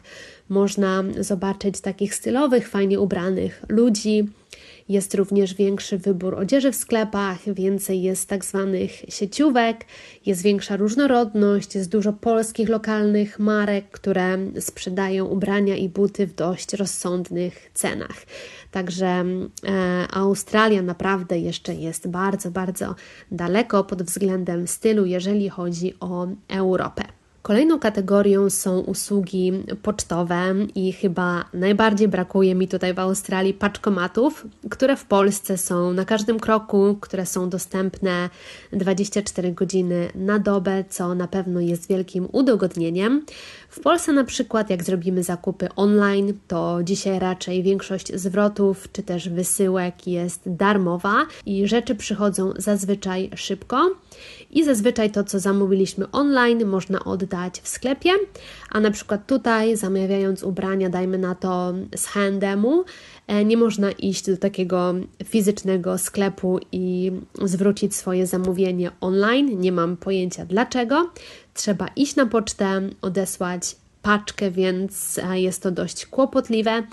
można 0.50 1.04
zobaczyć 1.20 1.82
takich 1.82 2.16
stylowych, 2.16 2.70
fajnie 2.70 3.00
ubranych 3.00 3.64
ludzi 3.70 4.28
jest 4.90 5.16
również 5.16 5.54
większy 5.54 5.98
wybór 5.98 6.36
odzieży 6.36 6.72
w 6.72 6.76
sklepach, 6.76 7.54
więcej 7.54 8.02
jest 8.02 8.30
tak 8.30 8.46
zwanych 8.46 8.92
sieciówek, 8.92 9.86
jest 10.26 10.42
większa 10.42 10.78
różnorodność, 10.78 11.76
jest 11.76 11.90
dużo 11.90 12.14
polskich 12.14 12.70
lokalnych 12.70 13.40
marek, 13.40 13.92
które 13.92 14.38
sprzedają 14.60 15.26
ubrania 15.26 15.76
i 15.76 15.90
buty 15.90 16.28
w 16.28 16.36
dość 16.36 16.74
rozsądnych 16.74 17.72
cenach. 17.74 18.26
Także 18.72 19.06
e, 19.06 20.08
Australia 20.12 20.82
naprawdę 20.82 21.40
jeszcze 21.40 21.76
jest 21.76 22.08
bardzo, 22.08 22.52
bardzo 22.52 22.96
daleko 23.32 23.84
pod 23.84 24.04
względem 24.04 24.68
stylu, 24.68 25.06
jeżeli 25.06 25.50
chodzi 25.50 25.94
o 26.00 26.28
Europę. 26.48 27.15
Kolejną 27.46 27.80
kategorią 27.80 28.50
są 28.50 28.80
usługi 28.80 29.52
pocztowe 29.82 30.56
i 30.76 30.94
chyba 30.94 31.46
najbardziej 31.54 32.08
brakuje 32.08 32.56
mi 32.56 32.68
tutaj 32.68 32.94
w 32.94 33.00
Australii 33.00 33.54
paczkomatów, 33.54 34.48
które 34.70 34.96
w 34.96 35.06
Polsce 35.06 35.58
są 35.58 35.94
na 35.94 36.06
każdym 36.06 36.40
kroku, 36.40 36.98
które 37.02 37.26
są 37.26 37.50
dostępne 37.50 38.30
24 38.72 39.52
godziny 39.52 40.10
na 40.16 40.40
dobę, 40.40 40.84
co 40.90 41.16
na 41.16 41.28
pewno 41.28 41.60
jest 41.60 41.90
wielkim 41.90 42.28
udogodnieniem. 42.32 43.26
W 43.76 43.80
Polsce 43.80 44.14
na 44.14 44.24
przykład, 44.24 44.70
jak 44.70 44.84
zrobimy 44.84 45.24
zakupy 45.24 45.70
online, 45.76 46.34
to 46.48 46.80
dzisiaj 46.84 47.20
raczej 47.20 47.64
większość 47.64 48.14
zwrotów 48.14 48.92
czy 48.92 49.04
też 49.04 49.30
wysyłek 49.30 50.08
jest 50.08 50.42
darmowa 50.46 51.26
i 51.46 51.68
rzeczy 51.68 51.96
przychodzą 51.96 52.54
zazwyczaj 52.58 53.30
szybko. 53.36 53.92
I 54.52 54.64
zazwyczaj 54.64 55.12
to, 55.12 55.24
co 55.24 55.40
zamówiliśmy 55.40 56.12
online, 56.12 56.66
można 56.66 57.04
oddać 57.04 57.62
w 57.62 57.68
sklepie, 57.68 58.10
a 58.72 58.80
na 58.80 58.92
przykład 58.92 59.28
tutaj 59.28 59.78
zamawiając 59.78 60.44
ubrania, 60.44 60.90
dajmy 60.90 61.18
na 61.18 61.36
to 61.36 61.74
z 61.96 62.06
H&M-u, 62.06 62.86
nie 63.46 63.58
można 63.58 63.92
iść 63.92 64.26
do 64.26 64.38
takiego 64.38 64.94
fizycznego 65.24 65.98
sklepu 65.98 66.60
i 66.72 67.12
zwrócić 67.44 67.96
swoje 67.96 68.28
zamówienie 68.28 68.92
online. 69.02 69.60
Nie 69.60 69.72
mam 69.72 69.98
pojęcia 69.98 70.46
dlaczego. 70.46 71.10
Trzeba 71.54 71.88
iść 71.96 72.16
na 72.16 72.26
pocztę, 72.26 72.90
odesłać 73.02 73.76
paczkę, 74.06 74.52
więc 74.52 75.18
e, 75.18 75.40
jest 75.40 75.64
to 75.64 75.72
dość 75.72 76.06
kłopotliwe. 76.06 76.84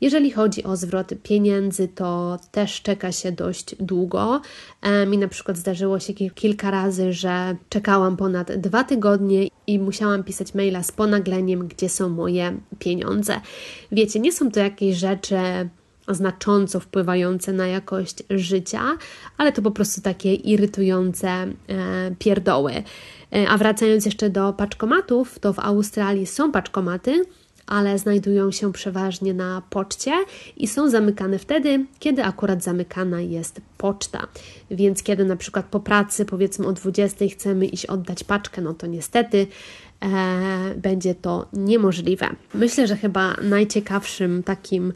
Jeżeli 0.00 0.30
chodzi 0.30 0.64
o 0.64 0.76
zwrot 0.76 1.12
pieniędzy, 1.22 1.88
to 1.88 2.38
też 2.50 2.82
czeka 2.82 3.12
się 3.12 3.32
dość 3.32 3.74
długo. 3.80 4.40
E, 4.82 5.06
mi 5.06 5.18
na 5.18 5.28
przykład 5.28 5.56
zdarzyło 5.56 6.00
się 6.00 6.12
kilka 6.14 6.70
razy, 6.70 7.12
że 7.12 7.56
czekałam 7.68 8.16
ponad 8.16 8.52
dwa 8.52 8.84
tygodnie 8.84 9.48
i 9.66 9.78
musiałam 9.78 10.24
pisać 10.24 10.54
maila 10.54 10.82
z 10.82 10.92
ponagleniem, 10.92 11.68
gdzie 11.68 11.88
są 11.88 12.08
moje 12.08 12.56
pieniądze. 12.78 13.40
Wiecie, 13.92 14.20
nie 14.20 14.32
są 14.32 14.50
to 14.50 14.60
jakieś 14.60 14.96
rzeczy 14.96 15.36
znacząco 16.14 16.80
wpływające 16.80 17.52
na 17.52 17.66
jakość 17.66 18.22
życia, 18.30 18.82
ale 19.36 19.52
to 19.52 19.62
po 19.62 19.70
prostu 19.70 20.00
takie 20.00 20.34
irytujące 20.34 21.28
e, 21.28 21.54
pierdoły. 22.18 22.72
E, 23.32 23.48
a 23.48 23.58
wracając 23.58 24.04
jeszcze 24.04 24.30
do 24.30 24.52
paczkomatów, 24.52 25.38
to 25.38 25.52
w 25.52 25.58
Australii 25.58 26.26
są 26.26 26.52
paczkomaty, 26.52 27.24
ale 27.70 27.98
znajdują 27.98 28.50
się 28.50 28.72
przeważnie 28.72 29.34
na 29.34 29.62
poczcie 29.70 30.12
i 30.56 30.66
są 30.66 30.90
zamykane 30.90 31.38
wtedy, 31.38 31.86
kiedy 31.98 32.24
akurat 32.24 32.62
zamykana 32.62 33.20
jest 33.20 33.60
poczta. 33.78 34.26
Więc 34.70 35.02
kiedy 35.02 35.24
na 35.24 35.36
przykład 35.36 35.66
po 35.66 35.80
pracy, 35.80 36.24
powiedzmy 36.24 36.66
o 36.66 36.72
20, 36.72 37.24
chcemy 37.32 37.66
iść 37.66 37.86
oddać 37.86 38.24
paczkę, 38.24 38.62
no 38.62 38.74
to 38.74 38.86
niestety 38.86 39.46
e, 40.00 40.74
będzie 40.76 41.14
to 41.14 41.48
niemożliwe. 41.52 42.28
Myślę, 42.54 42.86
że 42.86 42.96
chyba 42.96 43.36
najciekawszym 43.42 44.42
takim 44.42 44.92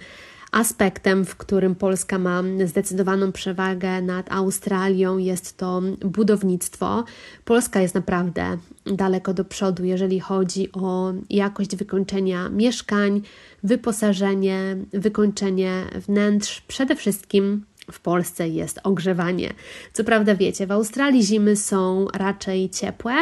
aspektem, 0.54 1.24
w 1.24 1.36
którym 1.36 1.74
Polska 1.74 2.18
ma 2.18 2.42
zdecydowaną 2.64 3.32
przewagę 3.32 4.02
nad 4.02 4.32
Australią, 4.32 5.18
jest 5.18 5.56
to 5.56 5.82
budownictwo. 6.00 7.04
Polska 7.44 7.80
jest 7.80 7.94
naprawdę 7.94 8.58
daleko 8.86 9.34
do 9.34 9.44
przodu, 9.44 9.84
jeżeli 9.84 10.20
chodzi 10.20 10.72
o 10.72 11.12
jakość 11.30 11.76
wykończenia 11.76 12.48
mieszkań, 12.48 13.22
wyposażenie, 13.62 14.76
wykończenie 14.92 15.84
wnętrz, 16.06 16.60
przede 16.60 16.96
wszystkim 16.96 17.64
w 17.92 18.00
Polsce 18.00 18.48
jest 18.48 18.80
ogrzewanie. 18.84 19.52
Co 19.92 20.04
prawda 20.04 20.34
wiecie, 20.34 20.66
w 20.66 20.72
Australii 20.72 21.22
zimy 21.22 21.56
są 21.56 22.06
raczej 22.14 22.70
ciepłe, 22.70 23.14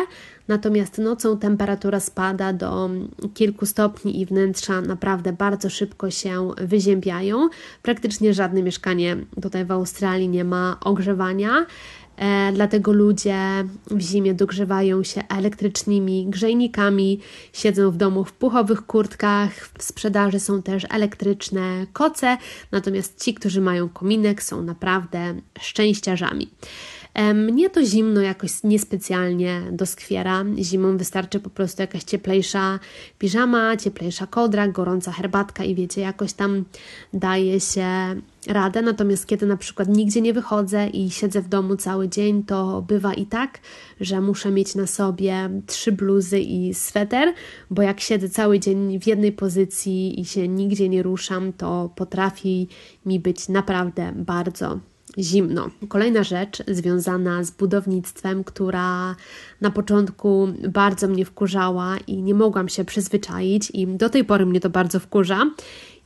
natomiast 0.53 0.99
nocą 0.99 1.39
temperatura 1.39 2.01
spada 2.01 2.53
do 2.53 2.91
kilku 3.35 3.67
stopni 3.67 4.21
i 4.21 4.27
wnętrza 4.27 4.81
naprawdę 4.81 5.33
bardzo 5.33 5.71
szybko 5.71 6.11
się 6.11 6.51
wyziębiają. 6.57 7.49
Praktycznie 7.83 8.35
żadne 8.35 8.63
mieszkanie 8.63 9.17
tutaj 9.43 9.65
w 9.65 9.71
Australii 9.71 10.29
nie 10.29 10.45
ma 10.45 10.77
ogrzewania. 10.81 11.67
E, 12.17 12.53
dlatego 12.53 12.93
ludzie 12.93 13.39
w 13.91 14.01
zimie 14.01 14.35
dogrzewają 14.35 15.03
się 15.03 15.23
elektrycznymi 15.29 16.27
grzejnikami, 16.29 17.21
siedzą 17.53 17.91
w 17.91 17.97
domu 17.97 18.25
w 18.25 18.33
puchowych 18.33 18.87
kurtkach, 18.87 19.53
w 19.79 19.83
sprzedaży 19.83 20.41
są 20.41 20.63
też 20.63 20.87
elektryczne 20.91 21.87
koce, 21.93 22.37
natomiast 22.73 23.25
ci, 23.25 23.35
którzy 23.35 23.61
mają 23.61 23.89
kominek, 23.89 24.43
są 24.43 24.63
naprawdę 24.63 25.35
szczęściarzami. 25.61 26.49
Mnie 27.35 27.71
to 27.71 27.85
zimno 27.85 28.21
jakoś 28.21 28.62
niespecjalnie 28.64 29.62
doskwiera. 29.73 30.45
Zimą 30.59 30.97
wystarczy 30.97 31.40
po 31.40 31.50
prostu 31.50 31.83
jakaś 31.83 32.04
cieplejsza 32.04 32.78
piżama, 33.19 33.76
cieplejsza 33.76 34.26
kodra, 34.26 34.69
gorąca 34.69 35.12
herbatka 35.12 35.64
i 35.64 35.75
wiecie, 35.75 36.00
jakoś 36.00 36.33
tam 36.33 36.64
daje 37.12 37.61
się 37.61 37.87
radę. 38.47 38.83
Natomiast 38.83 39.26
kiedy 39.26 39.47
na 39.47 39.57
przykład 39.57 39.88
nigdzie 39.88 40.21
nie 40.21 40.33
wychodzę 40.33 40.88
i 40.88 41.11
siedzę 41.11 41.42
w 41.42 41.49
domu 41.49 41.76
cały 41.76 42.09
dzień, 42.09 42.45
to 42.45 42.83
bywa 42.83 43.14
i 43.14 43.26
tak, 43.26 43.59
że 44.00 44.21
muszę 44.21 44.50
mieć 44.50 44.75
na 44.75 44.87
sobie 44.87 45.50
trzy 45.66 45.92
bluzy 45.92 46.40
i 46.40 46.75
sweter, 46.75 47.35
bo 47.71 47.83
jak 47.83 48.00
siedzę 48.00 48.28
cały 48.28 48.61
dzień 48.61 49.00
w 49.00 49.07
jednej 49.07 49.33
pozycji 49.33 50.21
i 50.21 50.25
się 50.25 50.49
nigdzie 50.49 50.88
nie 50.88 51.02
ruszam, 51.02 51.52
to 51.52 51.90
potrafi 51.97 52.69
mi 53.07 53.21
być 53.21 53.49
naprawdę 53.49 54.12
bardzo 54.16 54.78
zimno. 55.19 55.71
Kolejna 55.88 56.23
rzecz 56.25 56.62
związana 56.69 57.45
z 57.45 57.50
budownictwem, 57.50 58.45
która 58.45 59.16
na 59.61 59.70
początku 59.70 60.48
bardzo 60.68 61.09
mnie 61.09 61.25
wkurzała 61.25 61.96
i 62.07 62.22
nie 62.22 62.35
mogłam 62.35 62.68
się 62.68 62.85
przyzwyczaić, 62.85 63.70
i 63.75 63.87
do 63.87 64.09
tej 64.09 64.25
pory 64.25 64.46
mnie 64.46 64.61
to 64.61 64.70
bardzo 64.70 65.01
wkurza, 65.01 65.51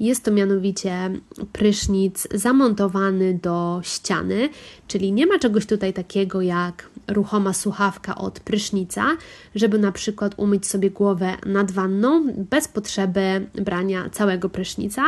jest 0.00 0.24
to 0.24 0.30
mianowicie 0.30 1.10
prysznic 1.52 2.28
zamontowany 2.34 3.38
do 3.42 3.80
ściany, 3.82 4.48
czyli 4.88 5.12
nie 5.12 5.26
ma 5.26 5.38
czegoś 5.38 5.66
tutaj 5.66 5.92
takiego 5.92 6.42
jak 6.42 6.90
ruchoma 7.08 7.52
słuchawka 7.52 8.14
od 8.14 8.40
prysznica, 8.40 9.16
żeby 9.54 9.78
na 9.78 9.92
przykład 9.92 10.34
umyć 10.36 10.66
sobie 10.66 10.90
głowę 10.90 11.36
nad 11.46 11.70
wanną 11.70 12.26
bez 12.50 12.68
potrzeby 12.68 13.46
brania 13.54 14.10
całego 14.10 14.48
prysznica, 14.48 15.02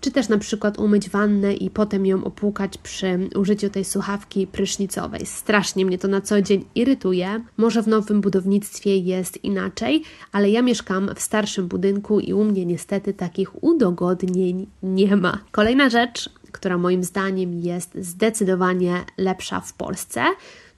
czy 0.00 0.10
też 0.10 0.28
na 0.28 0.38
przykład 0.38 0.78
umyć 0.78 1.10
wannę 1.10 1.54
i 1.54 1.70
potem 1.70 2.06
ją 2.06 2.24
opłukać 2.24 2.78
przy 2.78 3.28
użyciu 3.36 3.70
tej 3.70 3.84
słuchawki 3.84 4.46
prysznicowej. 4.46 5.26
Strasznie 5.26 5.86
mnie 5.86 5.98
to 5.98 6.08
na 6.08 6.20
co 6.20 6.42
dzień 6.42 6.64
irytuje. 6.74 7.44
Może 7.56 7.82
w 7.82 7.88
nowym 7.88 8.20
budownictwie 8.20 8.96
jest 8.96 9.44
inaczej, 9.44 10.02
ale 10.32 10.50
ja 10.50 10.62
mieszkam 10.62 11.10
w 11.14 11.20
starszym 11.20 11.68
budynku 11.68 12.20
i 12.20 12.32
u 12.32 12.44
mnie 12.44 12.66
niestety 12.66 13.14
takich 13.14 13.64
udogodnień 13.64 14.66
nie 14.82 15.16
ma. 15.16 15.38
Kolejna 15.50 15.90
rzecz, 15.90 16.30
która 16.52 16.78
moim 16.78 17.04
zdaniem 17.04 17.54
jest 17.54 17.94
zdecydowanie 17.94 19.04
lepsza 19.18 19.60
w 19.60 19.72
Polsce, 19.72 20.24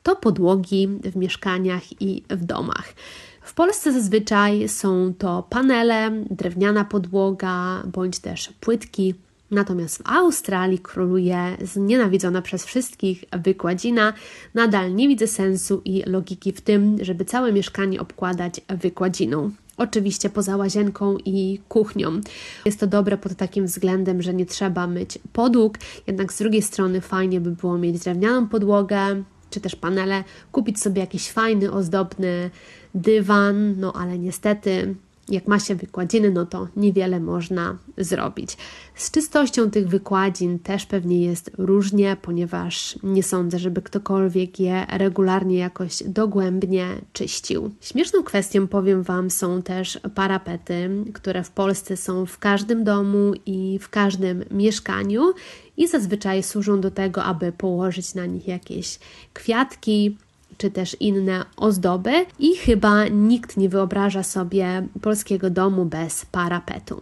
to 0.05 0.17
podłogi 0.17 0.89
w 0.89 1.17
mieszkaniach 1.17 2.03
i 2.03 2.23
w 2.31 2.45
domach. 2.45 2.95
W 3.43 3.55
Polsce 3.55 3.93
zazwyczaj 3.93 4.69
są 4.69 5.15
to 5.19 5.47
panele, 5.51 6.11
drewniana 6.31 6.85
podłoga 6.85 7.83
bądź 7.87 8.19
też 8.19 8.53
płytki. 8.61 9.15
Natomiast 9.51 9.99
w 9.99 10.03
Australii 10.05 10.79
króluje 10.79 11.57
znienawidzona 11.63 12.43
przez 12.43 12.65
wszystkich 12.65 13.25
wykładzina. 13.33 14.13
Nadal 14.55 14.95
nie 14.95 15.09
widzę 15.09 15.27
sensu 15.27 15.83
i 15.85 16.03
logiki 16.07 16.53
w 16.53 16.61
tym, 16.61 16.97
żeby 17.01 17.25
całe 17.25 17.53
mieszkanie 17.53 18.01
obkładać 18.01 18.61
wykładziną. 18.69 19.51
Oczywiście 19.77 20.31
poza 20.31 20.57
łazienką 20.57 21.17
i 21.25 21.61
kuchnią. 21.69 22.21
Jest 22.65 22.81
to 22.81 22.87
dobre 22.87 23.19
pod 23.19 23.35
takim 23.35 23.67
względem, 23.67 24.23
że 24.23 24.35
nie 24.35 24.47
trzeba 24.47 24.87
myć 24.87 25.19
podłóg, 25.33 25.79
jednak 26.07 26.33
z 26.33 26.39
drugiej 26.39 26.63
strony 26.63 27.01
fajnie 27.01 27.41
by 27.41 27.51
było 27.51 27.79
mieć 27.79 27.99
drewnianą 27.99 28.49
podłogę, 28.49 29.23
czy 29.55 29.61
też 29.61 29.77
panele, 29.77 30.25
kupić 30.53 30.81
sobie 30.81 31.01
jakiś 31.01 31.31
fajny, 31.31 31.73
ozdobny 31.73 32.51
dywan, 32.95 33.81
no 33.81 33.93
ale 33.93 34.19
niestety 34.19 34.95
jak 35.29 35.49
ma 35.49 35.59
się 35.59 35.75
wykładziny, 35.75 36.31
no 36.31 36.47
to 36.47 36.69
niewiele 36.77 37.21
można 37.21 37.79
zrobić. 37.99 38.57
Z 38.95 39.11
czystością 39.11 39.71
tych 39.71 39.89
wykładzin 39.89 40.59
też 40.59 40.87
pewnie 40.87 41.25
jest 41.25 41.51
różnie, 41.59 42.17
ponieważ 42.23 42.99
nie 43.03 43.23
sądzę, 43.23 43.59
żeby 43.59 43.83
ktokolwiek 43.83 44.61
je 44.61 44.87
regularnie 44.91 45.59
jakoś 45.59 46.03
dogłębnie 46.07 46.87
czyścił. 47.13 47.71
Śmieszną 47.81 48.23
kwestią, 48.23 48.67
powiem 48.67 49.03
Wam, 49.03 49.31
są 49.31 49.63
też 49.63 49.99
parapety, 50.15 50.91
które 51.15 51.45
w 51.45 51.51
Polsce 51.51 51.97
są 51.97 52.27
w 52.27 52.39
każdym 52.39 52.85
domu 52.85 53.33
i 53.47 53.79
w 53.83 53.89
każdym 53.89 54.45
mieszkaniu 54.51 55.33
i 55.77 55.89
zazwyczaj 55.89 56.43
służą 56.43 56.81
do 56.81 56.91
tego, 56.91 57.25
aby 57.25 57.53
położyć 57.53 58.15
na 58.15 58.27
nich 58.27 58.49
jakieś 58.49 58.99
kwiatki, 59.33 60.17
czy 60.57 60.71
też 60.71 60.97
inne 61.01 61.45
ozdoby, 61.57 62.13
i 62.39 62.57
chyba 62.57 63.09
nikt 63.09 63.57
nie 63.57 63.69
wyobraża 63.69 64.23
sobie 64.23 64.87
polskiego 65.03 65.51
domu 65.51 65.85
bez 65.85 66.27
parapetu. 66.27 67.01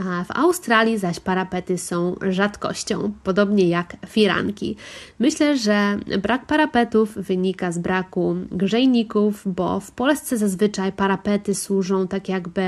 A 0.00 0.24
w 0.24 0.30
Australii 0.30 0.98
zaś 0.98 1.20
parapety 1.20 1.78
są 1.78 2.16
rzadkością, 2.30 3.12
podobnie 3.24 3.68
jak 3.68 3.96
firanki. 4.06 4.76
Myślę, 5.18 5.56
że 5.56 5.98
brak 6.22 6.46
parapetów 6.46 7.14
wynika 7.14 7.72
z 7.72 7.78
braku 7.78 8.36
grzejników, 8.50 9.42
bo 9.46 9.80
w 9.80 9.90
Polsce 9.90 10.36
zazwyczaj 10.36 10.92
parapety 10.92 11.54
służą 11.54 12.08
tak 12.08 12.28
jakby 12.28 12.62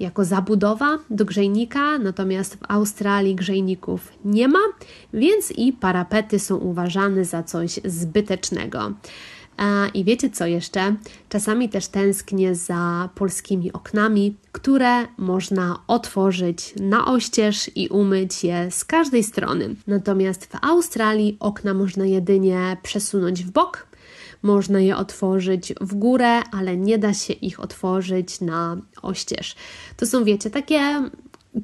jako 0.00 0.24
zabudowa 0.24 0.98
do 1.10 1.24
grzejnika, 1.24 1.98
natomiast 1.98 2.54
w 2.54 2.62
Australii 2.68 3.34
grzejników 3.34 4.12
nie 4.24 4.48
ma, 4.48 4.58
więc 5.12 5.50
i 5.50 5.72
parapety 5.72 6.38
są 6.38 6.56
uważane 6.56 7.24
za 7.24 7.42
coś 7.42 7.80
zbytecznego. 7.84 8.92
I 9.94 10.04
wiecie 10.04 10.30
co 10.30 10.46
jeszcze? 10.46 10.96
Czasami 11.28 11.68
też 11.68 11.88
tęsknię 11.88 12.54
za 12.54 13.08
polskimi 13.14 13.72
oknami, 13.72 14.36
które 14.52 15.06
można 15.18 15.78
otworzyć 15.86 16.74
na 16.80 17.06
oścież 17.06 17.70
i 17.74 17.88
umyć 17.88 18.44
je 18.44 18.70
z 18.70 18.84
każdej 18.84 19.24
strony. 19.24 19.74
Natomiast 19.86 20.46
w 20.46 20.64
Australii 20.64 21.36
okna 21.40 21.74
można 21.74 22.06
jedynie 22.06 22.76
przesunąć 22.82 23.44
w 23.44 23.50
bok 23.50 23.86
można 24.42 24.80
je 24.80 24.96
otworzyć 24.96 25.74
w 25.80 25.94
górę, 25.94 26.42
ale 26.52 26.76
nie 26.76 26.98
da 26.98 27.14
się 27.14 27.32
ich 27.32 27.60
otworzyć 27.60 28.40
na 28.40 28.76
oścież. 29.02 29.56
To 29.96 30.06
są, 30.06 30.24
wiecie, 30.24 30.50
takie 30.50 31.10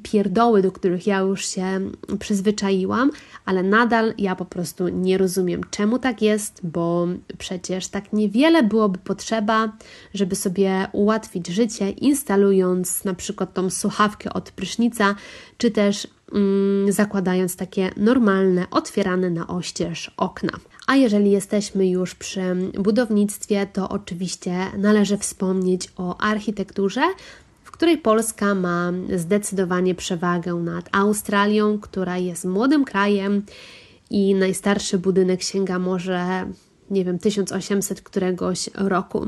pierdoły, 0.03 0.61
do 0.61 0.71
których 0.71 1.07
ja 1.07 1.19
już 1.19 1.45
się 1.47 1.79
przyzwyczaiłam, 2.19 3.11
ale 3.45 3.63
nadal 3.63 4.13
ja 4.17 4.35
po 4.35 4.45
prostu 4.45 4.87
nie 4.87 5.17
rozumiem, 5.17 5.61
czemu 5.71 5.99
tak 5.99 6.21
jest, 6.21 6.59
bo 6.63 7.07
przecież 7.37 7.87
tak 7.87 8.13
niewiele 8.13 8.63
byłoby 8.63 8.97
potrzeba, 8.97 9.71
żeby 10.13 10.35
sobie 10.35 10.87
ułatwić 10.91 11.47
życie, 11.47 11.89
instalując 11.89 13.03
na 13.03 13.13
przykład 13.13 13.53
tą 13.53 13.69
słuchawkę 13.69 14.33
od 14.33 14.51
prysznica, 14.51 15.15
czy 15.57 15.71
też 15.71 16.07
mm, 16.33 16.91
zakładając 16.91 17.55
takie 17.55 17.91
normalne, 17.97 18.65
otwierane 18.71 19.29
na 19.29 19.47
oścież 19.47 20.11
okna. 20.17 20.51
A 20.87 20.95
jeżeli 20.95 21.31
jesteśmy 21.31 21.89
już 21.89 22.15
przy 22.15 22.55
budownictwie, 22.79 23.67
to 23.73 23.89
oczywiście 23.89 24.55
należy 24.77 25.17
wspomnieć 25.17 25.89
o 25.97 26.17
architekturze, 26.17 27.01
której 27.75 27.97
Polska 27.97 28.55
ma 28.55 28.91
zdecydowanie 29.15 29.95
przewagę 29.95 30.53
nad 30.53 30.89
Australią, 30.91 31.79
która 31.79 32.17
jest 32.17 32.45
młodym 32.45 32.85
krajem 32.85 33.43
i 34.09 34.35
najstarszy 34.35 34.97
budynek 34.99 35.43
sięga 35.43 35.79
może, 35.79 36.45
nie 36.89 37.05
wiem, 37.05 37.19
1800 37.19 38.01
któregoś 38.01 38.69
roku. 38.73 39.25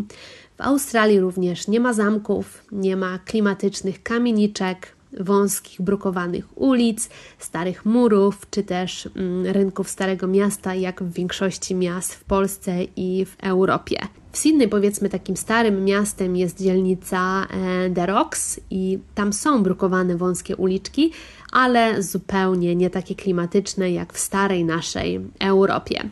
W 0.57 0.61
Australii 0.61 1.19
również 1.19 1.67
nie 1.67 1.79
ma 1.79 1.93
zamków, 1.93 2.63
nie 2.71 2.95
ma 2.95 3.19
klimatycznych 3.19 4.03
kamieniczek, 4.03 4.96
wąskich, 5.19 5.81
brukowanych 5.81 6.45
ulic, 6.55 7.09
starych 7.39 7.85
murów, 7.85 8.47
czy 8.49 8.63
też 8.63 9.09
mm, 9.15 9.45
rynków 9.45 9.89
Starego 9.89 10.27
Miasta, 10.27 10.75
jak 10.75 11.03
w 11.03 11.13
większości 11.13 11.75
miast 11.75 12.15
w 12.15 12.23
Polsce 12.23 12.83
i 12.83 13.25
w 13.25 13.35
Europie. 13.43 13.99
W 14.37 14.39
Sydney, 14.39 14.67
powiedzmy, 14.67 15.09
takim 15.09 15.37
starym 15.37 15.85
miastem 15.85 16.35
jest 16.35 16.61
dzielnica 16.61 17.47
e, 17.49 17.89
The 17.89 18.05
Rocks 18.05 18.59
i 18.69 18.99
tam 19.15 19.33
są 19.33 19.63
brukowane 19.63 20.17
wąskie 20.17 20.55
uliczki, 20.55 21.11
ale 21.51 22.03
zupełnie 22.03 22.75
nie 22.75 22.89
takie 22.89 23.15
klimatyczne 23.15 23.91
jak 23.91 24.13
w 24.13 24.19
starej 24.19 24.65
naszej 24.65 25.21
Europie. 25.39 26.09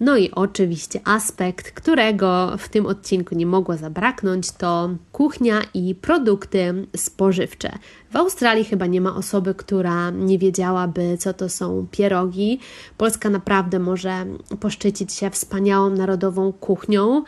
No 0.00 0.16
i 0.16 0.30
oczywiście 0.30 1.00
aspekt, 1.04 1.70
którego 1.70 2.52
w 2.58 2.68
tym 2.68 2.86
odcinku 2.86 3.34
nie 3.34 3.46
mogło 3.46 3.76
zabraknąć, 3.76 4.52
to 4.52 4.90
kuchnia 5.12 5.62
i 5.74 5.94
produkty 5.94 6.86
spożywcze. 6.96 7.72
W 8.10 8.16
Australii 8.16 8.64
chyba 8.64 8.86
nie 8.86 9.00
ma 9.00 9.16
osoby, 9.16 9.54
która 9.54 10.10
nie 10.10 10.38
wiedziałaby, 10.38 11.18
co 11.18 11.34
to 11.34 11.48
są 11.48 11.86
pierogi. 11.90 12.60
Polska 12.96 13.30
naprawdę 13.30 13.78
może 13.78 14.26
poszczycić 14.60 15.12
się 15.12 15.30
wspaniałą 15.30 15.90
narodową 15.90 16.52
kuchnią. 16.52 17.24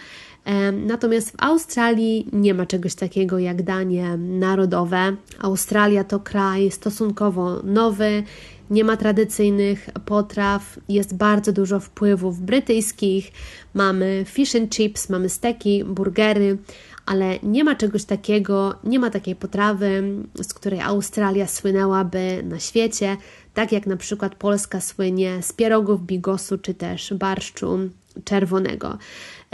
Natomiast 0.72 1.30
w 1.30 1.34
Australii 1.38 2.28
nie 2.32 2.54
ma 2.54 2.66
czegoś 2.66 2.94
takiego 2.94 3.38
jak 3.38 3.62
danie 3.62 4.16
narodowe. 4.16 5.16
Australia 5.38 6.04
to 6.04 6.20
kraj 6.20 6.70
stosunkowo 6.70 7.62
nowy, 7.62 8.22
nie 8.70 8.84
ma 8.84 8.96
tradycyjnych 8.96 9.90
potraw, 10.04 10.78
jest 10.88 11.16
bardzo 11.16 11.52
dużo 11.52 11.80
wpływów 11.80 12.40
brytyjskich. 12.40 13.32
Mamy 13.74 14.24
fish 14.28 14.56
and 14.56 14.70
chips, 14.70 15.08
mamy 15.08 15.28
steki, 15.28 15.84
burgery, 15.84 16.58
ale 17.06 17.38
nie 17.42 17.64
ma 17.64 17.74
czegoś 17.74 18.04
takiego, 18.04 18.74
nie 18.84 18.98
ma 18.98 19.10
takiej 19.10 19.36
potrawy, 19.36 20.02
z 20.42 20.54
której 20.54 20.80
Australia 20.80 21.46
słynęłaby 21.46 22.42
na 22.44 22.58
świecie, 22.58 23.16
tak 23.54 23.72
jak 23.72 23.86
na 23.86 23.96
przykład 23.96 24.34
Polska 24.34 24.80
słynie 24.80 25.42
z 25.42 25.52
pierogów, 25.52 26.06
bigosu 26.06 26.58
czy 26.58 26.74
też 26.74 27.14
barszczu 27.14 27.78
czerwonego. 28.24 28.98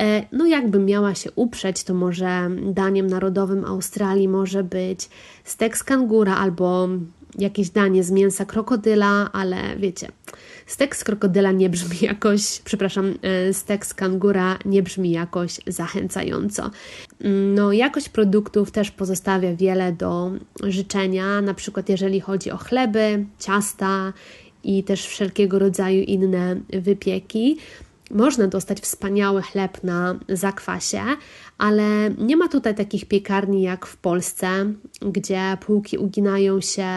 E, 0.00 0.22
no, 0.32 0.46
jakbym 0.46 0.84
miała 0.84 1.14
się 1.14 1.30
uprzeć, 1.30 1.84
to 1.84 1.94
może 1.94 2.50
daniem 2.62 3.06
narodowym 3.06 3.64
Australii 3.64 4.28
może 4.28 4.64
być 4.64 5.08
stek 5.44 5.76
z 5.76 5.84
kangura 5.84 6.36
albo 6.36 6.88
jakieś 7.38 7.70
danie 7.70 8.04
z 8.04 8.10
mięsa 8.10 8.44
krokodyla, 8.44 9.30
ale 9.32 9.76
wiecie, 9.76 10.08
stek 10.66 10.96
z 10.96 11.04
krokodyla 11.04 11.52
nie 11.52 11.70
brzmi 11.70 11.96
jakoś, 12.00 12.60
przepraszam, 12.64 13.14
e, 13.22 13.52
stek 13.52 13.86
z 13.86 13.94
kangura 13.94 14.58
nie 14.64 14.82
brzmi 14.82 15.10
jakoś 15.10 15.60
zachęcająco. 15.66 16.70
No, 17.54 17.72
jakość 17.72 18.08
produktów 18.08 18.70
też 18.70 18.90
pozostawia 18.90 19.54
wiele 19.54 19.92
do 19.92 20.30
życzenia, 20.62 21.40
na 21.40 21.54
przykład 21.54 21.88
jeżeli 21.88 22.20
chodzi 22.20 22.50
o 22.50 22.56
chleby, 22.56 23.24
ciasta 23.38 24.12
i 24.64 24.84
też 24.84 25.06
wszelkiego 25.06 25.58
rodzaju 25.58 26.02
inne 26.02 26.56
wypieki. 26.68 27.56
Można 28.10 28.48
dostać 28.48 28.80
wspaniały 28.80 29.42
chleb 29.42 29.82
na 29.82 30.18
zakwasie, 30.28 31.02
ale 31.58 32.10
nie 32.10 32.36
ma 32.36 32.48
tutaj 32.48 32.74
takich 32.74 33.04
piekarni 33.04 33.62
jak 33.62 33.86
w 33.86 33.96
Polsce, 33.96 34.48
gdzie 35.00 35.56
półki 35.66 35.98
uginają 35.98 36.60
się 36.60 36.88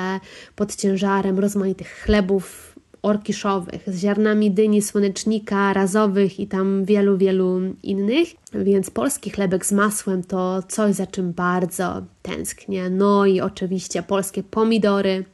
pod 0.55 0.75
ciężarem 0.75 1.39
rozmaitych 1.39 1.87
chlebów 1.87 2.75
orkiszowych 3.01 3.81
z 3.87 3.99
ziarnami 3.99 4.51
dyni, 4.51 4.81
słonecznika, 4.81 5.73
razowych 5.73 6.39
i 6.39 6.47
tam 6.47 6.85
wielu, 6.85 7.17
wielu 7.17 7.59
innych. 7.83 8.27
Więc 8.53 8.89
polski 8.89 9.29
chlebek 9.29 9.65
z 9.65 9.71
masłem 9.71 10.23
to 10.23 10.63
coś, 10.67 10.95
za 10.95 11.07
czym 11.07 11.33
bardzo 11.33 12.01
tęsknię. 12.21 12.89
No 12.89 13.25
i 13.25 13.41
oczywiście 13.41 14.03
polskie 14.03 14.43
pomidory, 14.43 15.25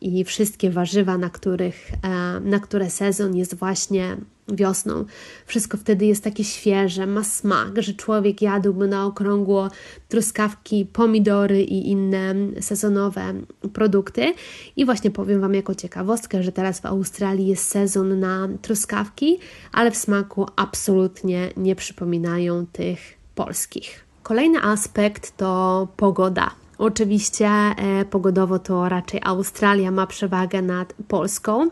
i 0.00 0.24
wszystkie 0.24 0.70
warzywa, 0.70 1.18
na, 1.18 1.30
których, 1.30 1.90
e, 2.02 2.40
na 2.40 2.60
które 2.60 2.90
sezon 2.90 3.36
jest 3.36 3.54
właśnie 3.54 4.16
wiosną. 4.48 5.04
Wszystko 5.46 5.76
wtedy 5.76 6.06
jest 6.06 6.24
takie 6.24 6.44
świeże, 6.44 7.06
ma 7.06 7.24
smak, 7.24 7.82
że 7.82 7.94
człowiek 7.94 8.42
jadłby 8.42 8.88
na 8.88 9.06
okrągło 9.06 9.68
truskawki, 10.08 10.86
pomidory 10.86 11.62
i 11.62 11.90
inne 11.90 12.34
sezonowe 12.60 13.34
produkty. 13.72 14.34
I 14.76 14.84
właśnie 14.84 15.10
powiem 15.10 15.40
Wam 15.40 15.54
jako 15.54 15.74
ciekawostkę, 15.74 16.42
że 16.42 16.52
teraz 16.52 16.80
w 16.80 16.86
Australii 16.86 17.46
jest 17.46 17.68
sezon 17.68 18.20
na 18.20 18.48
truskawki, 18.62 19.38
ale 19.72 19.90
w 19.90 19.96
smaku 19.96 20.46
absolutnie 20.56 21.48
nie 21.56 21.76
przypominają 21.76 22.66
tych 22.66 23.00
polskich. 23.34 24.04
Kolejny 24.22 24.62
aspekt 24.62 25.36
to 25.36 25.88
pogoda. 25.96 26.50
Oczywiście 26.78 27.46
e, 27.46 28.04
pogodowo 28.10 28.58
to 28.58 28.88
raczej 28.88 29.20
Australia 29.24 29.90
ma 29.90 30.06
przewagę 30.06 30.62
nad 30.62 30.94
Polską, 31.08 31.68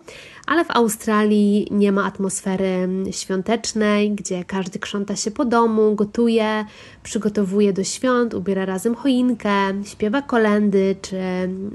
ale 0.46 0.64
w 0.64 0.70
Australii 0.70 1.68
nie 1.70 1.92
ma 1.92 2.04
atmosfery 2.04 2.88
świątecznej, 3.10 4.10
gdzie 4.12 4.44
każdy 4.44 4.78
krząta 4.78 5.16
się 5.16 5.30
po 5.30 5.44
domu, 5.44 5.94
gotuje, 5.94 6.64
przygotowuje 7.02 7.72
do 7.72 7.84
świąt, 7.84 8.34
ubiera 8.34 8.64
razem 8.64 8.94
choinkę, 8.94 9.84
śpiewa 9.84 10.22
kolendy 10.22 10.96
czy 11.02 11.18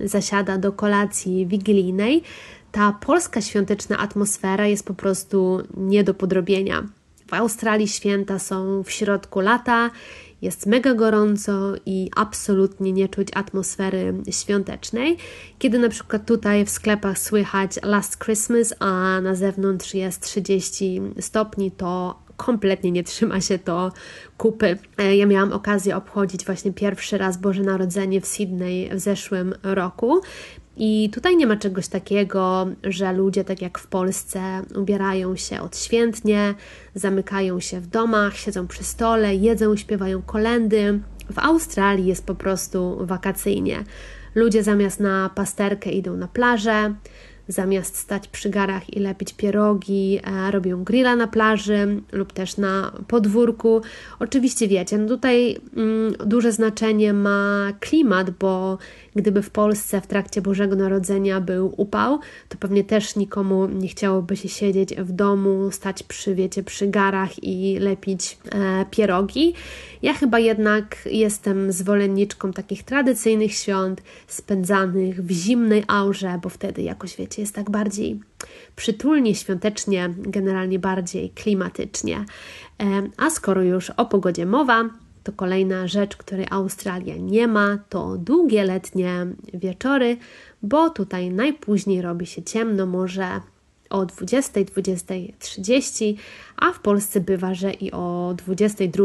zasiada 0.03 0.57
do 0.57 0.71
kolacji 0.71 1.47
wigilijnej. 1.47 2.23
Ta 2.71 2.91
polska 2.91 3.41
świąteczna 3.41 3.97
atmosfera 3.97 4.67
jest 4.67 4.85
po 4.85 4.93
prostu 4.93 5.61
nie 5.77 6.03
do 6.03 6.13
podrobienia. 6.13 6.83
W 7.27 7.33
Australii 7.33 7.87
święta 7.87 8.39
są 8.39 8.83
w 8.83 8.91
środku 8.91 9.39
lata 9.39 9.89
jest 10.41 10.65
mega 10.65 10.93
gorąco 10.93 11.73
i 11.85 12.09
absolutnie 12.15 12.91
nie 12.93 13.09
czuć 13.09 13.27
atmosfery 13.33 14.13
świątecznej. 14.31 15.17
Kiedy 15.59 15.79
na 15.79 15.89
przykład 15.89 16.25
tutaj 16.25 16.65
w 16.65 16.69
sklepach 16.69 17.19
słychać 17.19 17.79
Last 17.83 18.23
Christmas, 18.23 18.73
a 18.79 19.21
na 19.21 19.35
zewnątrz 19.35 19.93
jest 19.93 20.21
30 20.21 21.01
stopni, 21.19 21.71
to 21.71 22.19
kompletnie 22.37 22.91
nie 22.91 23.03
trzyma 23.03 23.41
się 23.41 23.59
to 23.59 23.91
kupy. 24.37 24.77
E, 24.97 25.15
ja 25.15 25.25
miałam 25.25 25.53
okazję 25.53 25.95
obchodzić 25.95 26.45
właśnie 26.45 26.73
pierwszy 26.73 27.17
raz 27.17 27.37
Boże 27.37 27.63
Narodzenie 27.63 28.21
w 28.21 28.27
Sydney 28.27 28.89
w 28.93 28.99
zeszłym 28.99 29.55
roku 29.63 30.21
i 30.77 31.09
tutaj 31.13 31.37
nie 31.37 31.47
ma 31.47 31.57
czegoś 31.57 31.87
takiego, 31.87 32.67
że 32.83 33.13
ludzie, 33.13 33.43
tak 33.43 33.61
jak 33.61 33.79
w 33.79 33.87
Polsce, 33.87 34.41
ubierają 34.75 35.35
się 35.35 35.61
odświętnie, 35.61 36.53
zamykają 36.95 37.59
się 37.59 37.79
w 37.79 37.87
domach, 37.87 38.37
siedzą 38.37 38.67
przy 38.67 38.83
stole, 38.83 39.35
jedzą, 39.35 39.75
śpiewają 39.75 40.21
kolendy. 40.21 40.99
W 41.33 41.39
Australii 41.39 42.05
jest 42.05 42.25
po 42.25 42.35
prostu 42.35 42.97
wakacyjnie. 43.01 43.83
Ludzie 44.35 44.63
zamiast 44.63 44.99
na 44.99 45.29
pasterkę 45.35 45.91
idą 45.91 46.17
na 46.17 46.27
plażę, 46.27 46.93
zamiast 47.47 47.97
stać 47.97 48.27
przy 48.27 48.49
garach 48.49 48.93
i 48.93 48.99
lepić 48.99 49.33
pierogi, 49.33 50.19
e, 50.23 50.51
robią 50.51 50.83
grilla 50.83 51.15
na 51.15 51.27
plaży 51.27 52.01
lub 52.11 52.33
też 52.33 52.57
na 52.57 52.91
podwórku. 53.07 53.81
Oczywiście 54.19 54.67
wiecie, 54.67 54.97
no 54.97 55.07
tutaj 55.07 55.57
mm, 55.77 56.13
duże 56.25 56.51
znaczenie 56.51 57.13
ma 57.13 57.73
klimat, 57.79 58.29
bo 58.29 58.77
Gdyby 59.15 59.41
w 59.41 59.49
Polsce 59.49 60.01
w 60.01 60.07
trakcie 60.07 60.41
Bożego 60.41 60.75
Narodzenia 60.75 61.41
był 61.41 61.73
upał, 61.77 62.19
to 62.49 62.57
pewnie 62.57 62.83
też 62.83 63.15
nikomu 63.15 63.67
nie 63.67 63.87
chciałoby 63.87 64.37
się 64.37 64.49
siedzieć 64.49 64.95
w 64.95 65.11
domu, 65.11 65.71
stać 65.71 66.03
przy, 66.03 66.35
wiecie, 66.35 66.63
przy 66.63 66.87
garach 66.87 67.43
i 67.43 67.79
lepić 67.79 68.37
e, 68.51 68.85
pierogi. 68.91 69.53
Ja 70.01 70.13
chyba 70.13 70.39
jednak 70.39 70.97
jestem 71.05 71.71
zwolenniczką 71.71 72.53
takich 72.53 72.83
tradycyjnych 72.83 73.53
świąt 73.53 74.01
spędzanych 74.27 75.25
w 75.25 75.31
zimnej 75.31 75.83
aurze, 75.87 76.39
bo 76.43 76.49
wtedy 76.49 76.81
jakoś, 76.81 77.15
wiecie, 77.15 77.41
jest 77.41 77.55
tak 77.55 77.69
bardziej 77.69 78.19
przytulnie, 78.75 79.35
świątecznie, 79.35 80.13
generalnie 80.17 80.79
bardziej 80.79 81.29
klimatycznie. 81.29 82.25
E, 82.81 82.85
a 83.17 83.29
skoro 83.29 83.63
już 83.63 83.89
o 83.89 84.05
pogodzie 84.05 84.45
mowa, 84.45 84.89
to 85.23 85.31
kolejna 85.31 85.87
rzecz, 85.87 86.17
której 86.17 86.47
Australia 86.49 87.15
nie 87.17 87.47
ma, 87.47 87.77
to 87.89 88.17
długie 88.17 88.63
letnie 88.63 89.27
wieczory, 89.53 90.17
bo 90.63 90.89
tutaj 90.89 91.29
najpóźniej 91.29 92.01
robi 92.01 92.25
się 92.25 92.43
ciemno, 92.43 92.85
może 92.85 93.27
o 93.91 94.05
20, 94.05 94.59
20.30, 94.61 96.15
a 96.57 96.71
w 96.71 96.79
Polsce 96.79 97.19
bywa, 97.19 97.53
że 97.53 97.73
i 97.73 97.91
o 97.91 98.33
22 98.37 99.03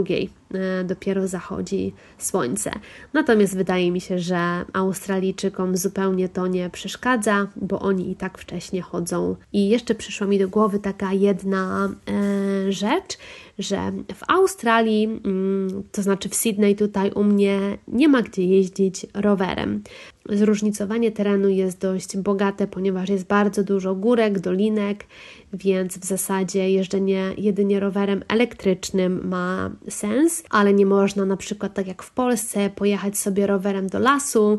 e, 0.55 0.85
dopiero 0.85 1.29
zachodzi 1.29 1.93
słońce. 2.19 2.71
Natomiast 3.13 3.57
wydaje 3.57 3.91
mi 3.91 4.01
się, 4.01 4.19
że 4.19 4.65
Australijczykom 4.73 5.77
zupełnie 5.77 6.29
to 6.29 6.47
nie 6.47 6.71
przeszkadza, 6.71 7.47
bo 7.57 7.81
oni 7.81 8.11
i 8.11 8.17
tak 8.17 8.39
wcześnie 8.39 8.83
chodzą. 8.83 9.37
I 9.53 9.69
jeszcze 9.69 9.95
przyszła 9.95 10.27
mi 10.27 10.39
do 10.39 10.49
głowy 10.49 10.79
taka 10.79 11.13
jedna 11.13 11.89
e, 12.09 12.73
rzecz, 12.73 13.19
że 13.59 13.93
w 14.15 14.23
Australii, 14.29 15.05
mm, 15.05 15.83
to 15.93 16.03
znaczy 16.03 16.29
w 16.29 16.35
Sydney, 16.35 16.77
tutaj 16.77 17.11
u 17.11 17.25
mnie 17.25 17.79
nie 17.89 18.09
ma 18.09 18.23
gdzie 18.23 18.45
jeździć 18.45 19.07
rowerem. 19.15 19.83
Zróżnicowanie 20.29 21.13
terenu 21.13 21.49
jest 21.49 21.81
dość 21.81 22.17
bogate, 22.17 22.67
ponieważ 22.67 23.09
jest 23.09 23.27
bardzo 23.27 23.65
dużo 23.65 23.95
górek, 23.95 24.39
dolinek, 24.39 25.05
więc 25.53 25.99
w 25.99 26.05
zasadzie 26.05 26.71
jeżdżenie 26.71 27.33
jedynie 27.39 27.81
rowerem 27.81 28.25
elektrycznym 28.29 29.29
ma 29.29 29.71
sens, 29.89 30.43
ale 30.51 30.75
nie 30.75 30.87
można 30.87 31.25
na 31.25 31.37
przykład 31.37 31.75
tak 31.75 31.87
jak 31.87 32.03
w 32.03 32.11
Polsce 32.11 32.71
pojechać 32.71 33.19
sobie 33.19 33.47
rowerem 33.47 33.87
do 33.87 33.99
lasu, 33.99 34.59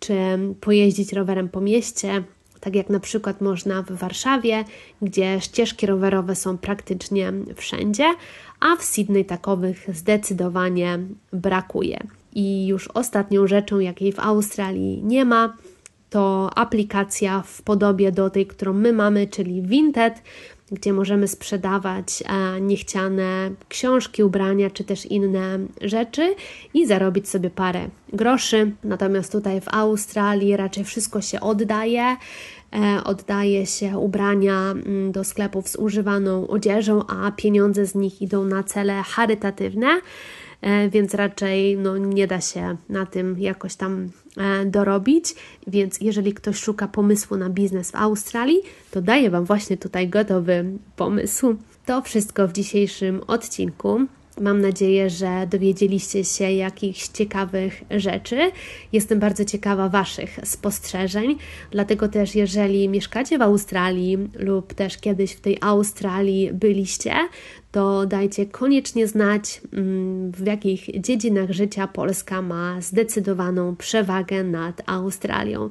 czy 0.00 0.14
pojeździć 0.60 1.12
rowerem 1.12 1.48
po 1.48 1.60
mieście, 1.60 2.22
tak 2.60 2.74
jak 2.74 2.90
na 2.90 3.00
przykład 3.00 3.40
można 3.40 3.82
w 3.82 3.92
Warszawie, 3.92 4.64
gdzie 5.02 5.40
ścieżki 5.40 5.86
rowerowe 5.86 6.34
są 6.34 6.58
praktycznie 6.58 7.32
wszędzie, 7.56 8.04
a 8.60 8.76
w 8.76 8.84
Sydney 8.84 9.24
takowych 9.24 9.86
zdecydowanie 9.92 10.98
brakuje. 11.32 11.98
I 12.38 12.66
już 12.66 12.88
ostatnią 12.88 13.46
rzeczą, 13.46 13.78
jakiej 13.78 14.12
w 14.12 14.20
Australii 14.20 15.02
nie 15.04 15.24
ma, 15.24 15.56
to 16.10 16.50
aplikacja 16.54 17.42
w 17.42 17.62
podobie 17.62 18.12
do 18.12 18.30
tej, 18.30 18.46
którą 18.46 18.72
my 18.72 18.92
mamy, 18.92 19.26
czyli 19.26 19.62
Vinted, 19.62 20.22
gdzie 20.72 20.92
możemy 20.92 21.28
sprzedawać 21.28 22.22
e, 22.26 22.60
niechciane 22.60 23.50
książki, 23.68 24.22
ubrania 24.22 24.70
czy 24.70 24.84
też 24.84 25.06
inne 25.06 25.58
rzeczy 25.80 26.34
i 26.74 26.86
zarobić 26.86 27.28
sobie 27.28 27.50
parę 27.50 27.88
groszy. 28.12 28.72
Natomiast 28.84 29.32
tutaj 29.32 29.60
w 29.60 29.68
Australii 29.68 30.56
raczej 30.56 30.84
wszystko 30.84 31.20
się 31.20 31.40
oddaje. 31.40 32.16
E, 32.72 33.04
oddaje 33.04 33.66
się 33.66 33.98
ubrania 33.98 34.70
mm, 34.70 35.12
do 35.12 35.24
sklepów 35.24 35.68
z 35.68 35.76
używaną 35.76 36.48
odzieżą, 36.48 37.06
a 37.06 37.30
pieniądze 37.30 37.86
z 37.86 37.94
nich 37.94 38.22
idą 38.22 38.44
na 38.44 38.62
cele 38.62 39.02
charytatywne. 39.02 39.88
E, 40.60 40.88
więc 40.88 41.14
raczej 41.14 41.76
no, 41.76 41.98
nie 41.98 42.26
da 42.26 42.40
się 42.40 42.76
na 42.88 43.06
tym 43.06 43.36
jakoś 43.38 43.74
tam 43.74 44.08
e, 44.36 44.64
dorobić. 44.64 45.34
Więc 45.66 46.00
jeżeli 46.00 46.34
ktoś 46.34 46.56
szuka 46.56 46.88
pomysłu 46.88 47.36
na 47.36 47.50
biznes 47.50 47.90
w 47.90 47.96
Australii, 47.96 48.60
to 48.90 49.02
daję 49.02 49.30
Wam 49.30 49.44
właśnie 49.44 49.76
tutaj 49.76 50.08
gotowy 50.08 50.64
pomysł. 50.96 51.56
To 51.86 52.02
wszystko 52.02 52.48
w 52.48 52.52
dzisiejszym 52.52 53.20
odcinku. 53.26 54.00
Mam 54.40 54.60
nadzieję, 54.60 55.10
że 55.10 55.46
dowiedzieliście 55.50 56.24
się 56.24 56.50
jakichś 56.52 57.08
ciekawych 57.08 57.84
rzeczy. 57.90 58.50
Jestem 58.92 59.18
bardzo 59.18 59.44
ciekawa 59.44 59.88
Waszych 59.88 60.38
spostrzeżeń, 60.44 61.36
dlatego 61.70 62.08
też, 62.08 62.34
jeżeli 62.34 62.88
mieszkacie 62.88 63.38
w 63.38 63.42
Australii 63.42 64.18
lub 64.38 64.74
też 64.74 64.98
kiedyś 64.98 65.32
w 65.32 65.40
tej 65.40 65.58
Australii 65.60 66.50
byliście, 66.52 67.14
to 67.72 68.06
dajcie 68.06 68.46
koniecznie 68.46 69.06
znać, 69.06 69.60
mm, 69.72 70.32
w 70.32 70.46
jakich 70.46 71.00
dziedzinach 71.00 71.50
życia 71.50 71.86
Polska 71.86 72.42
ma 72.42 72.80
zdecydowaną 72.80 73.76
przewagę 73.76 74.44
nad 74.44 74.82
Australią. 74.86 75.70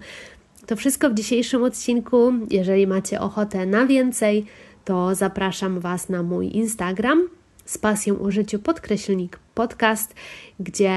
To 0.65 0.75
wszystko 0.75 1.10
w 1.10 1.13
dzisiejszym 1.13 1.63
odcinku. 1.63 2.33
Jeżeli 2.49 2.88
macie 2.88 3.19
ochotę 3.21 3.65
na 3.65 3.86
więcej, 3.86 4.45
to 4.86 5.15
zapraszam 5.15 5.79
Was 5.79 6.10
na 6.10 6.23
mój 6.23 6.55
Instagram 6.55 7.27
z 7.65 7.77
pasją 7.77 8.19
o 8.19 8.31
życiu 8.31 8.60
podkreślnik 8.60 9.39
podcast, 9.55 10.15
gdzie 10.60 10.95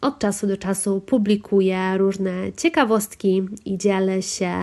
od 0.00 0.18
czasu 0.18 0.46
do 0.46 0.56
czasu 0.56 1.00
publikuję 1.00 1.98
różne 1.98 2.52
ciekawostki 2.56 3.42
i 3.64 3.78
dzielę 3.78 4.22
się 4.22 4.54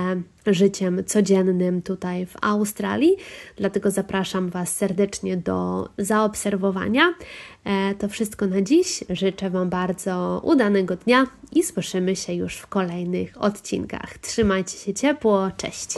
życiem 0.53 1.03
codziennym 1.05 1.81
tutaj 1.81 2.25
w 2.25 2.35
Australii. 2.41 3.17
Dlatego 3.57 3.91
zapraszam 3.91 4.49
Was 4.49 4.75
serdecznie 4.75 5.38
do 5.38 5.89
zaobserwowania. 5.97 7.13
E, 7.63 7.95
to 7.95 8.07
wszystko 8.07 8.47
na 8.47 8.62
dziś. 8.62 9.03
Życzę 9.09 9.49
Wam 9.49 9.69
bardzo 9.69 10.41
udanego 10.43 10.95
dnia 10.95 11.27
i 11.51 11.63
słyszymy 11.63 12.15
się 12.15 12.33
już 12.33 12.57
w 12.57 12.67
kolejnych 12.67 13.41
odcinkach. 13.43 14.17
Trzymajcie 14.17 14.77
się 14.77 14.93
ciepło. 14.93 15.51
Cześć! 15.57 15.89